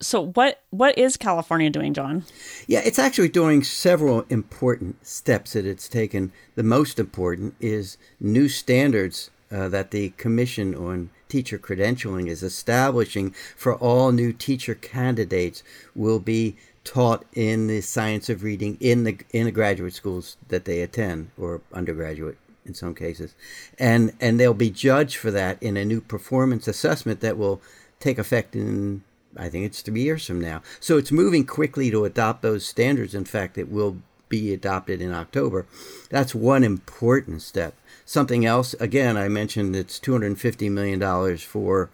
So 0.00 0.26
what 0.26 0.62
what 0.70 0.96
is 0.96 1.16
California 1.16 1.70
doing, 1.70 1.92
John? 1.92 2.24
Yeah, 2.66 2.80
it's 2.84 2.98
actually 2.98 3.30
doing 3.30 3.64
several 3.64 4.24
important 4.28 5.04
steps 5.04 5.54
that 5.54 5.66
it's 5.66 5.88
taken. 5.88 6.30
The 6.54 6.62
most 6.62 6.98
important 7.00 7.54
is 7.58 7.98
new 8.20 8.48
standards 8.48 9.30
uh, 9.50 9.68
that 9.70 9.90
the 9.90 10.10
Commission 10.10 10.74
on 10.74 11.10
Teacher 11.28 11.58
Credentialing 11.58 12.28
is 12.28 12.42
establishing 12.42 13.34
for 13.56 13.74
all 13.74 14.12
new 14.12 14.32
teacher 14.32 14.74
candidates 14.74 15.62
will 15.94 16.20
be 16.20 16.56
taught 16.84 17.24
in 17.34 17.66
the 17.66 17.80
science 17.80 18.30
of 18.30 18.42
reading 18.42 18.78
in 18.80 19.04
the 19.04 19.18
in 19.32 19.44
the 19.44 19.52
graduate 19.52 19.92
schools 19.92 20.36
that 20.48 20.64
they 20.64 20.80
attend 20.80 21.30
or 21.36 21.60
undergraduate 21.72 22.38
in 22.64 22.72
some 22.72 22.94
cases 22.94 23.34
and 23.78 24.12
and 24.20 24.40
they'll 24.40 24.54
be 24.54 24.70
judged 24.70 25.16
for 25.16 25.30
that 25.30 25.62
in 25.62 25.76
a 25.76 25.84
new 25.84 26.00
performance 26.00 26.66
assessment 26.66 27.20
that 27.20 27.36
will 27.36 27.60
take 28.00 28.18
effect 28.18 28.56
in 28.56 29.02
I 29.36 29.48
think 29.48 29.66
it's 29.66 29.82
three 29.82 30.02
years 30.02 30.26
from 30.26 30.40
now. 30.40 30.62
So 30.80 30.96
it's 30.96 31.12
moving 31.12 31.44
quickly 31.44 31.90
to 31.90 32.04
adopt 32.04 32.42
those 32.42 32.66
standards. 32.66 33.14
In 33.14 33.24
fact, 33.24 33.58
it 33.58 33.70
will 33.70 33.98
be 34.28 34.52
adopted 34.52 35.00
in 35.00 35.12
October. 35.12 35.66
That's 36.10 36.34
one 36.34 36.64
important 36.64 37.42
step. 37.42 37.74
Something 38.08 38.46
else, 38.46 38.72
again, 38.80 39.18
I 39.18 39.28
mentioned 39.28 39.76
it's 39.76 40.00
$250 40.00 40.70
million 40.70 41.36
for 41.36 41.90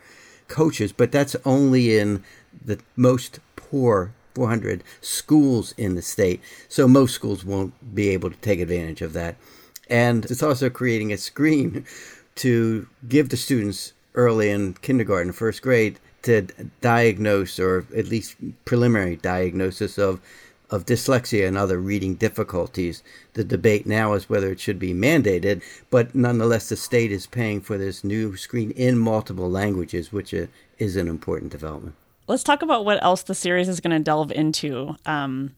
coaches, 0.46 0.92
but 0.92 1.11
that's 1.11 1.35
only 1.44 1.98
in 1.98 2.22
the 2.64 2.79
most 2.94 3.40
poor 3.57 4.12
400 4.37 4.85
schools 5.00 5.74
in 5.77 5.96
the 5.96 6.03
state. 6.03 6.40
So 6.68 6.87
most 6.87 7.16
schools 7.16 7.44
won't 7.44 7.96
be 7.96 8.11
able 8.11 8.31
to 8.31 8.37
take 8.37 8.61
advantage 8.61 9.03
of 9.03 9.12
that. 9.14 9.35
And 9.90 10.24
it's 10.27 10.40
also 10.40 10.70
creating 10.70 11.12
a 11.12 11.16
screen 11.18 11.85
to 12.37 12.87
give 13.09 13.31
the 13.31 13.37
students 13.37 13.92
early 14.14 14.50
in 14.50 14.74
kindergarten, 14.74 15.33
first 15.33 15.62
grade, 15.62 15.98
to 16.22 16.42
diagnose 16.81 17.59
or 17.59 17.87
at 17.96 18.07
least 18.07 18.37
preliminary 18.64 19.16
diagnosis 19.16 19.98
of 19.98 20.20
of 20.74 20.84
dyslexia 20.84 21.46
and 21.46 21.56
other 21.56 21.78
reading 21.78 22.14
difficulties. 22.14 23.02
The 23.34 23.44
debate 23.44 23.87
now 23.87 24.14
is 24.14 24.28
whether 24.28 24.50
it 24.50 24.58
should 24.58 24.78
be 24.78 24.92
mandated, 24.92 25.62
but 25.88 26.14
nonetheless, 26.14 26.68
the 26.68 26.76
state 26.76 27.12
is 27.12 27.26
paying 27.26 27.60
for 27.60 27.78
this 27.78 28.02
new 28.02 28.37
screen 28.37 28.72
in 28.72 28.98
multiple 28.98 29.48
languages, 29.48 30.12
which 30.12 30.34
is 30.34 30.96
an 30.96 31.06
important 31.06 31.52
development. 31.52 31.94
Let's 32.26 32.42
talk 32.42 32.62
about 32.62 32.84
what 32.84 33.02
else 33.02 33.22
the 33.22 33.34
series 33.34 33.68
is 33.68 33.80
going 33.80 33.96
to 33.96 34.02
delve 34.02 34.32
into. 34.32 34.96
Um, 35.06 35.54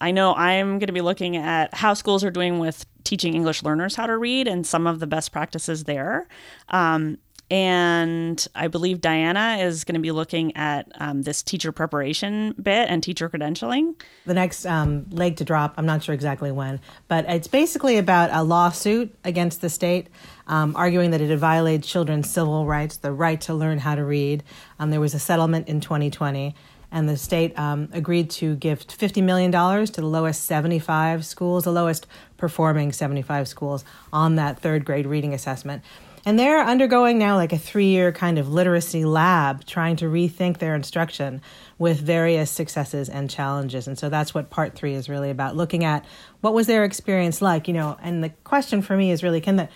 I 0.00 0.10
know 0.10 0.34
I'm 0.34 0.78
going 0.78 0.88
to 0.88 0.92
be 0.92 1.00
looking 1.00 1.36
at 1.36 1.72
how 1.72 1.94
schools 1.94 2.22
are 2.22 2.30
doing 2.30 2.58
with 2.58 2.84
teaching 3.04 3.34
English 3.34 3.62
learners 3.62 3.94
how 3.94 4.06
to 4.06 4.18
read 4.18 4.48
and 4.48 4.66
some 4.66 4.86
of 4.86 5.00
the 5.00 5.06
best 5.06 5.32
practices 5.32 5.84
there. 5.84 6.28
Um, 6.68 7.18
and 7.50 8.46
I 8.54 8.66
believe 8.68 9.00
Diana 9.00 9.58
is 9.60 9.84
going 9.84 9.94
to 9.94 10.00
be 10.00 10.10
looking 10.10 10.56
at 10.56 10.90
um, 10.96 11.22
this 11.22 11.42
teacher 11.42 11.70
preparation 11.70 12.54
bit 12.60 12.88
and 12.88 13.02
teacher 13.02 13.30
credentialing. 13.30 13.94
The 14.24 14.34
next 14.34 14.66
um, 14.66 15.06
leg 15.10 15.36
to 15.36 15.44
drop, 15.44 15.74
I'm 15.76 15.86
not 15.86 16.02
sure 16.02 16.14
exactly 16.14 16.50
when, 16.50 16.80
but 17.06 17.24
it's 17.28 17.46
basically 17.46 17.98
about 17.98 18.30
a 18.32 18.42
lawsuit 18.42 19.14
against 19.24 19.60
the 19.60 19.70
state, 19.70 20.08
um, 20.48 20.74
arguing 20.74 21.12
that 21.12 21.20
it 21.20 21.30
had 21.30 21.38
violated 21.38 21.84
children's 21.84 22.28
civil 22.28 22.66
rights, 22.66 22.96
the 22.96 23.12
right 23.12 23.40
to 23.42 23.54
learn 23.54 23.78
how 23.78 23.94
to 23.94 24.04
read. 24.04 24.42
Um, 24.80 24.90
there 24.90 25.00
was 25.00 25.14
a 25.14 25.20
settlement 25.20 25.68
in 25.68 25.80
2020 25.80 26.54
and 26.92 27.08
the 27.08 27.16
state 27.16 27.56
um, 27.58 27.88
agreed 27.92 28.30
to 28.30 28.56
give 28.56 28.86
$50 28.86 29.22
million 29.22 29.52
to 29.52 30.00
the 30.00 30.06
lowest 30.06 30.44
75 30.44 31.24
schools, 31.26 31.64
the 31.64 31.72
lowest 31.72 32.06
performing 32.36 32.92
75 32.92 33.48
schools 33.48 33.84
on 34.12 34.36
that 34.36 34.58
third 34.60 34.84
grade 34.84 35.06
reading 35.06 35.34
assessment. 35.34 35.82
And 36.26 36.36
they're 36.36 36.60
undergoing 36.60 37.18
now 37.18 37.36
like 37.36 37.52
a 37.52 37.58
three 37.58 37.86
year 37.86 38.10
kind 38.10 38.36
of 38.36 38.52
literacy 38.52 39.04
lab 39.04 39.64
trying 39.64 39.94
to 39.96 40.06
rethink 40.06 40.58
their 40.58 40.74
instruction 40.74 41.40
with 41.78 42.00
various 42.00 42.50
successes 42.50 43.08
and 43.08 43.30
challenges. 43.30 43.86
And 43.86 43.96
so 43.96 44.08
that's 44.08 44.34
what 44.34 44.50
part 44.50 44.74
three 44.74 44.94
is 44.94 45.08
really 45.08 45.30
about 45.30 45.54
looking 45.54 45.84
at 45.84 46.04
what 46.40 46.52
was 46.52 46.66
their 46.66 46.82
experience 46.82 47.40
like, 47.40 47.68
you 47.68 47.74
know. 47.74 47.96
And 48.02 48.24
the 48.24 48.30
question 48.42 48.82
for 48.82 48.96
me 48.96 49.12
is 49.12 49.22
really 49.22 49.40
can 49.40 49.54
the 49.54 49.68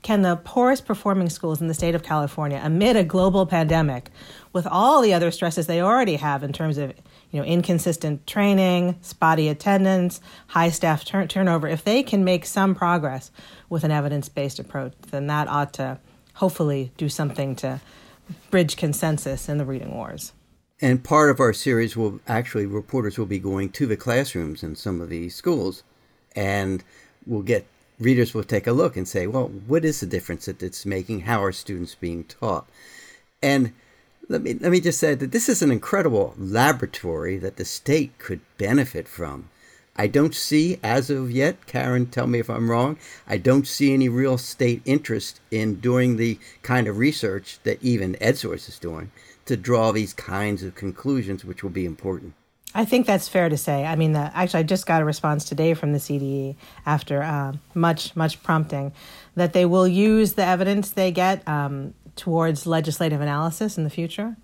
can 0.00 0.22
the 0.22 0.36
poorest 0.36 0.86
performing 0.86 1.28
schools 1.28 1.60
in 1.60 1.68
the 1.68 1.74
state 1.74 1.94
of 1.94 2.02
California, 2.02 2.58
amid 2.64 2.96
a 2.96 3.04
global 3.04 3.44
pandemic, 3.44 4.10
with 4.54 4.66
all 4.66 5.02
the 5.02 5.12
other 5.12 5.30
stresses 5.30 5.66
they 5.66 5.82
already 5.82 6.16
have 6.16 6.42
in 6.42 6.54
terms 6.54 6.78
of 6.78 6.94
you 7.30 7.40
know 7.40 7.46
inconsistent 7.46 8.26
training, 8.26 8.96
spotty 9.02 9.48
attendance, 9.48 10.20
high 10.48 10.70
staff 10.70 11.04
tur- 11.04 11.26
turnover, 11.26 11.68
if 11.68 11.84
they 11.84 12.02
can 12.02 12.24
make 12.24 12.46
some 12.46 12.74
progress 12.74 13.30
with 13.68 13.84
an 13.84 13.90
evidence-based 13.90 14.58
approach, 14.58 14.94
then 15.10 15.26
that 15.26 15.48
ought 15.48 15.72
to 15.74 15.98
hopefully 16.34 16.92
do 16.96 17.08
something 17.08 17.54
to 17.56 17.80
bridge 18.50 18.76
consensus 18.76 19.48
in 19.48 19.58
the 19.58 19.64
reading 19.64 19.94
wars. 19.94 20.32
And 20.80 21.02
part 21.02 21.30
of 21.30 21.40
our 21.40 21.52
series 21.52 21.96
will 21.96 22.20
actually 22.28 22.66
reporters 22.66 23.18
will 23.18 23.26
be 23.26 23.40
going 23.40 23.70
to 23.70 23.86
the 23.86 23.96
classrooms 23.96 24.62
in 24.62 24.76
some 24.76 25.00
of 25.00 25.08
these 25.08 25.34
schools, 25.34 25.82
and 26.36 26.84
we'll 27.26 27.42
get 27.42 27.66
readers 27.98 28.32
will 28.32 28.44
take 28.44 28.66
a 28.66 28.72
look 28.72 28.96
and 28.96 29.08
say, 29.08 29.26
well, 29.26 29.48
what 29.48 29.84
is 29.84 30.00
the 30.00 30.06
difference 30.06 30.46
that 30.46 30.62
it's 30.62 30.86
making? 30.86 31.20
How 31.20 31.42
are 31.42 31.52
students 31.52 31.94
being 31.94 32.24
taught? 32.24 32.68
And 33.42 33.72
let 34.28 34.42
me 34.42 34.54
let 34.54 34.70
me 34.70 34.80
just 34.80 34.98
say 34.98 35.14
that 35.14 35.32
this 35.32 35.48
is 35.48 35.62
an 35.62 35.70
incredible 35.70 36.34
laboratory 36.36 37.38
that 37.38 37.56
the 37.56 37.64
state 37.64 38.18
could 38.18 38.40
benefit 38.58 39.08
from. 39.08 39.48
I 39.96 40.06
don't 40.06 40.34
see 40.34 40.78
as 40.82 41.10
of 41.10 41.30
yet, 41.30 41.66
Karen, 41.66 42.06
tell 42.06 42.28
me 42.28 42.38
if 42.38 42.48
I'm 42.48 42.70
wrong, 42.70 42.98
I 43.26 43.36
don't 43.36 43.66
see 43.66 43.92
any 43.92 44.08
real 44.08 44.38
state 44.38 44.80
interest 44.84 45.40
in 45.50 45.80
doing 45.80 46.16
the 46.16 46.38
kind 46.62 46.86
of 46.86 46.98
research 46.98 47.58
that 47.64 47.82
even 47.82 48.14
EdSource 48.20 48.68
is 48.68 48.78
doing 48.78 49.10
to 49.46 49.56
draw 49.56 49.90
these 49.90 50.12
kinds 50.12 50.62
of 50.62 50.76
conclusions, 50.76 51.44
which 51.44 51.64
will 51.64 51.70
be 51.70 51.84
important. 51.84 52.34
I 52.74 52.84
think 52.84 53.06
that's 53.06 53.28
fair 53.28 53.48
to 53.48 53.56
say. 53.56 53.86
I 53.86 53.96
mean, 53.96 54.12
the, 54.12 54.30
actually, 54.34 54.60
I 54.60 54.62
just 54.64 54.86
got 54.86 55.02
a 55.02 55.04
response 55.04 55.44
today 55.44 55.74
from 55.74 55.92
the 55.92 55.98
CDE 55.98 56.54
after 56.84 57.22
uh, 57.22 57.54
much, 57.74 58.14
much 58.14 58.40
prompting 58.42 58.92
that 59.36 59.54
they 59.54 59.64
will 59.64 59.88
use 59.88 60.34
the 60.34 60.44
evidence 60.44 60.90
they 60.90 61.10
get 61.10 61.46
um, 61.48 61.94
towards 62.18 62.66
legislative 62.66 63.20
analysis 63.20 63.78
in 63.78 63.84
the 63.84 63.90
future. 63.90 64.36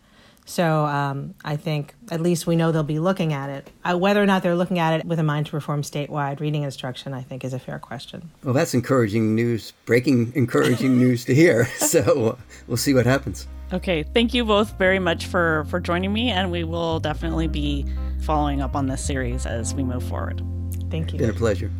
So 0.46 0.84
um, 0.84 1.34
I 1.44 1.56
think 1.56 1.94
at 2.10 2.20
least 2.20 2.46
we 2.46 2.54
know 2.54 2.70
they'll 2.70 2.82
be 2.82 2.98
looking 2.98 3.32
at 3.32 3.48
it. 3.48 3.70
Uh, 3.82 3.96
whether 3.96 4.22
or 4.22 4.26
not 4.26 4.42
they're 4.42 4.54
looking 4.54 4.78
at 4.78 5.00
it 5.00 5.06
with 5.06 5.18
a 5.18 5.22
mind 5.22 5.46
to 5.46 5.56
reform 5.56 5.82
statewide 5.82 6.40
reading 6.40 6.62
instruction, 6.64 7.14
I 7.14 7.22
think, 7.22 7.44
is 7.44 7.54
a 7.54 7.58
fair 7.58 7.78
question. 7.78 8.30
Well, 8.42 8.52
that's 8.52 8.74
encouraging 8.74 9.34
news, 9.34 9.72
breaking 9.87 10.32
encouraging 10.34 10.98
news 10.98 11.24
to 11.26 11.34
hear. 11.34 11.68
So 11.84 12.38
we'll 12.66 12.76
see 12.76 12.92
what 12.92 13.06
happens. 13.06 13.46
Okay, 13.72 14.02
thank 14.02 14.34
you 14.34 14.44
both 14.44 14.76
very 14.78 14.98
much 14.98 15.26
for 15.26 15.64
for 15.68 15.78
joining 15.80 16.12
me, 16.12 16.30
and 16.30 16.50
we 16.50 16.64
will 16.64 16.98
definitely 16.98 17.46
be 17.46 17.87
following 18.22 18.60
up 18.60 18.74
on 18.74 18.88
this 18.88 19.04
series 19.04 19.46
as 19.46 19.74
we 19.74 19.84
move 19.84 20.02
forward. 20.02 20.42
Thank 20.90 21.12
you. 21.12 21.18
It's 21.18 21.26
Been 21.26 21.30
a 21.30 21.38
pleasure. 21.38 21.70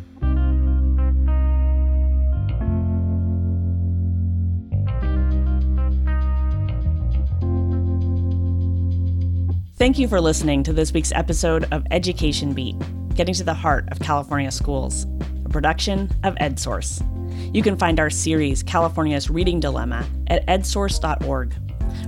Thank 9.85 9.99
you 9.99 10.07
for 10.07 10.19
listening 10.19 10.63
to 10.63 10.73
this 10.73 10.93
week's 10.93 11.11
episode 11.11 11.67
of 11.71 11.85
Education 11.91 12.53
Beat, 12.53 12.75
getting 13.13 13.35
to 13.35 13.43
the 13.43 13.53
heart 13.53 13.87
of 13.91 13.99
California 13.99 14.49
schools, 14.49 15.05
a 15.45 15.49
production 15.49 16.09
of 16.23 16.33
EdSource. 16.37 17.05
You 17.53 17.61
can 17.61 17.77
find 17.77 17.99
our 17.99 18.09
series, 18.09 18.63
California's 18.63 19.29
Reading 19.29 19.59
Dilemma, 19.59 20.03
at 20.25 20.43
edsource.org. 20.47 21.53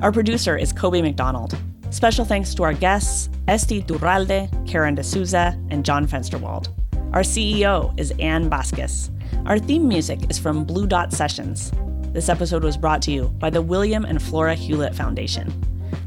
Our 0.02 0.12
producer 0.12 0.58
is 0.58 0.74
Kobe 0.74 1.04
McDonald. 1.04 1.56
Special 1.92 2.26
thanks 2.26 2.56
to 2.56 2.64
our 2.64 2.74
guests, 2.74 3.30
Esti 3.48 3.84
Iturralde, 3.84 4.68
Karen 4.68 4.96
D'Souza, 4.96 5.56
and 5.70 5.86
John 5.86 6.08
Fensterwald. 6.08 6.70
Our 7.14 7.22
CEO 7.22 7.94
is 8.00 8.10
Ann 8.18 8.50
Vasquez. 8.50 9.12
Our 9.46 9.60
theme 9.60 9.88
music 9.88 10.32
is 10.32 10.40
from 10.40 10.64
Blue 10.64 10.88
Dot 10.88 11.14
Sessions. 11.14 11.72
This 12.12 12.28
episode 12.28 12.64
was 12.64 12.76
brought 12.76 13.04
to 13.04 13.12
you 13.12 13.28
by 13.38 13.52
the 13.52 13.62
William 13.62 14.04
and 14.04 14.20
Flora 14.20 14.56
Hewlett 14.56 14.96
Foundation. 14.96 15.54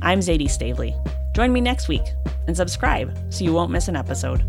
I'm 0.03 0.19
Zaidee 0.19 0.51
Stavely. 0.51 0.97
Join 1.33 1.53
me 1.53 1.61
next 1.61 1.89
week 1.89 2.03
and 2.47 2.57
subscribe 2.57 3.17
so 3.31 3.45
you 3.45 3.53
won't 3.53 3.71
miss 3.71 3.89
an 3.89 3.97
episode. 3.97 4.45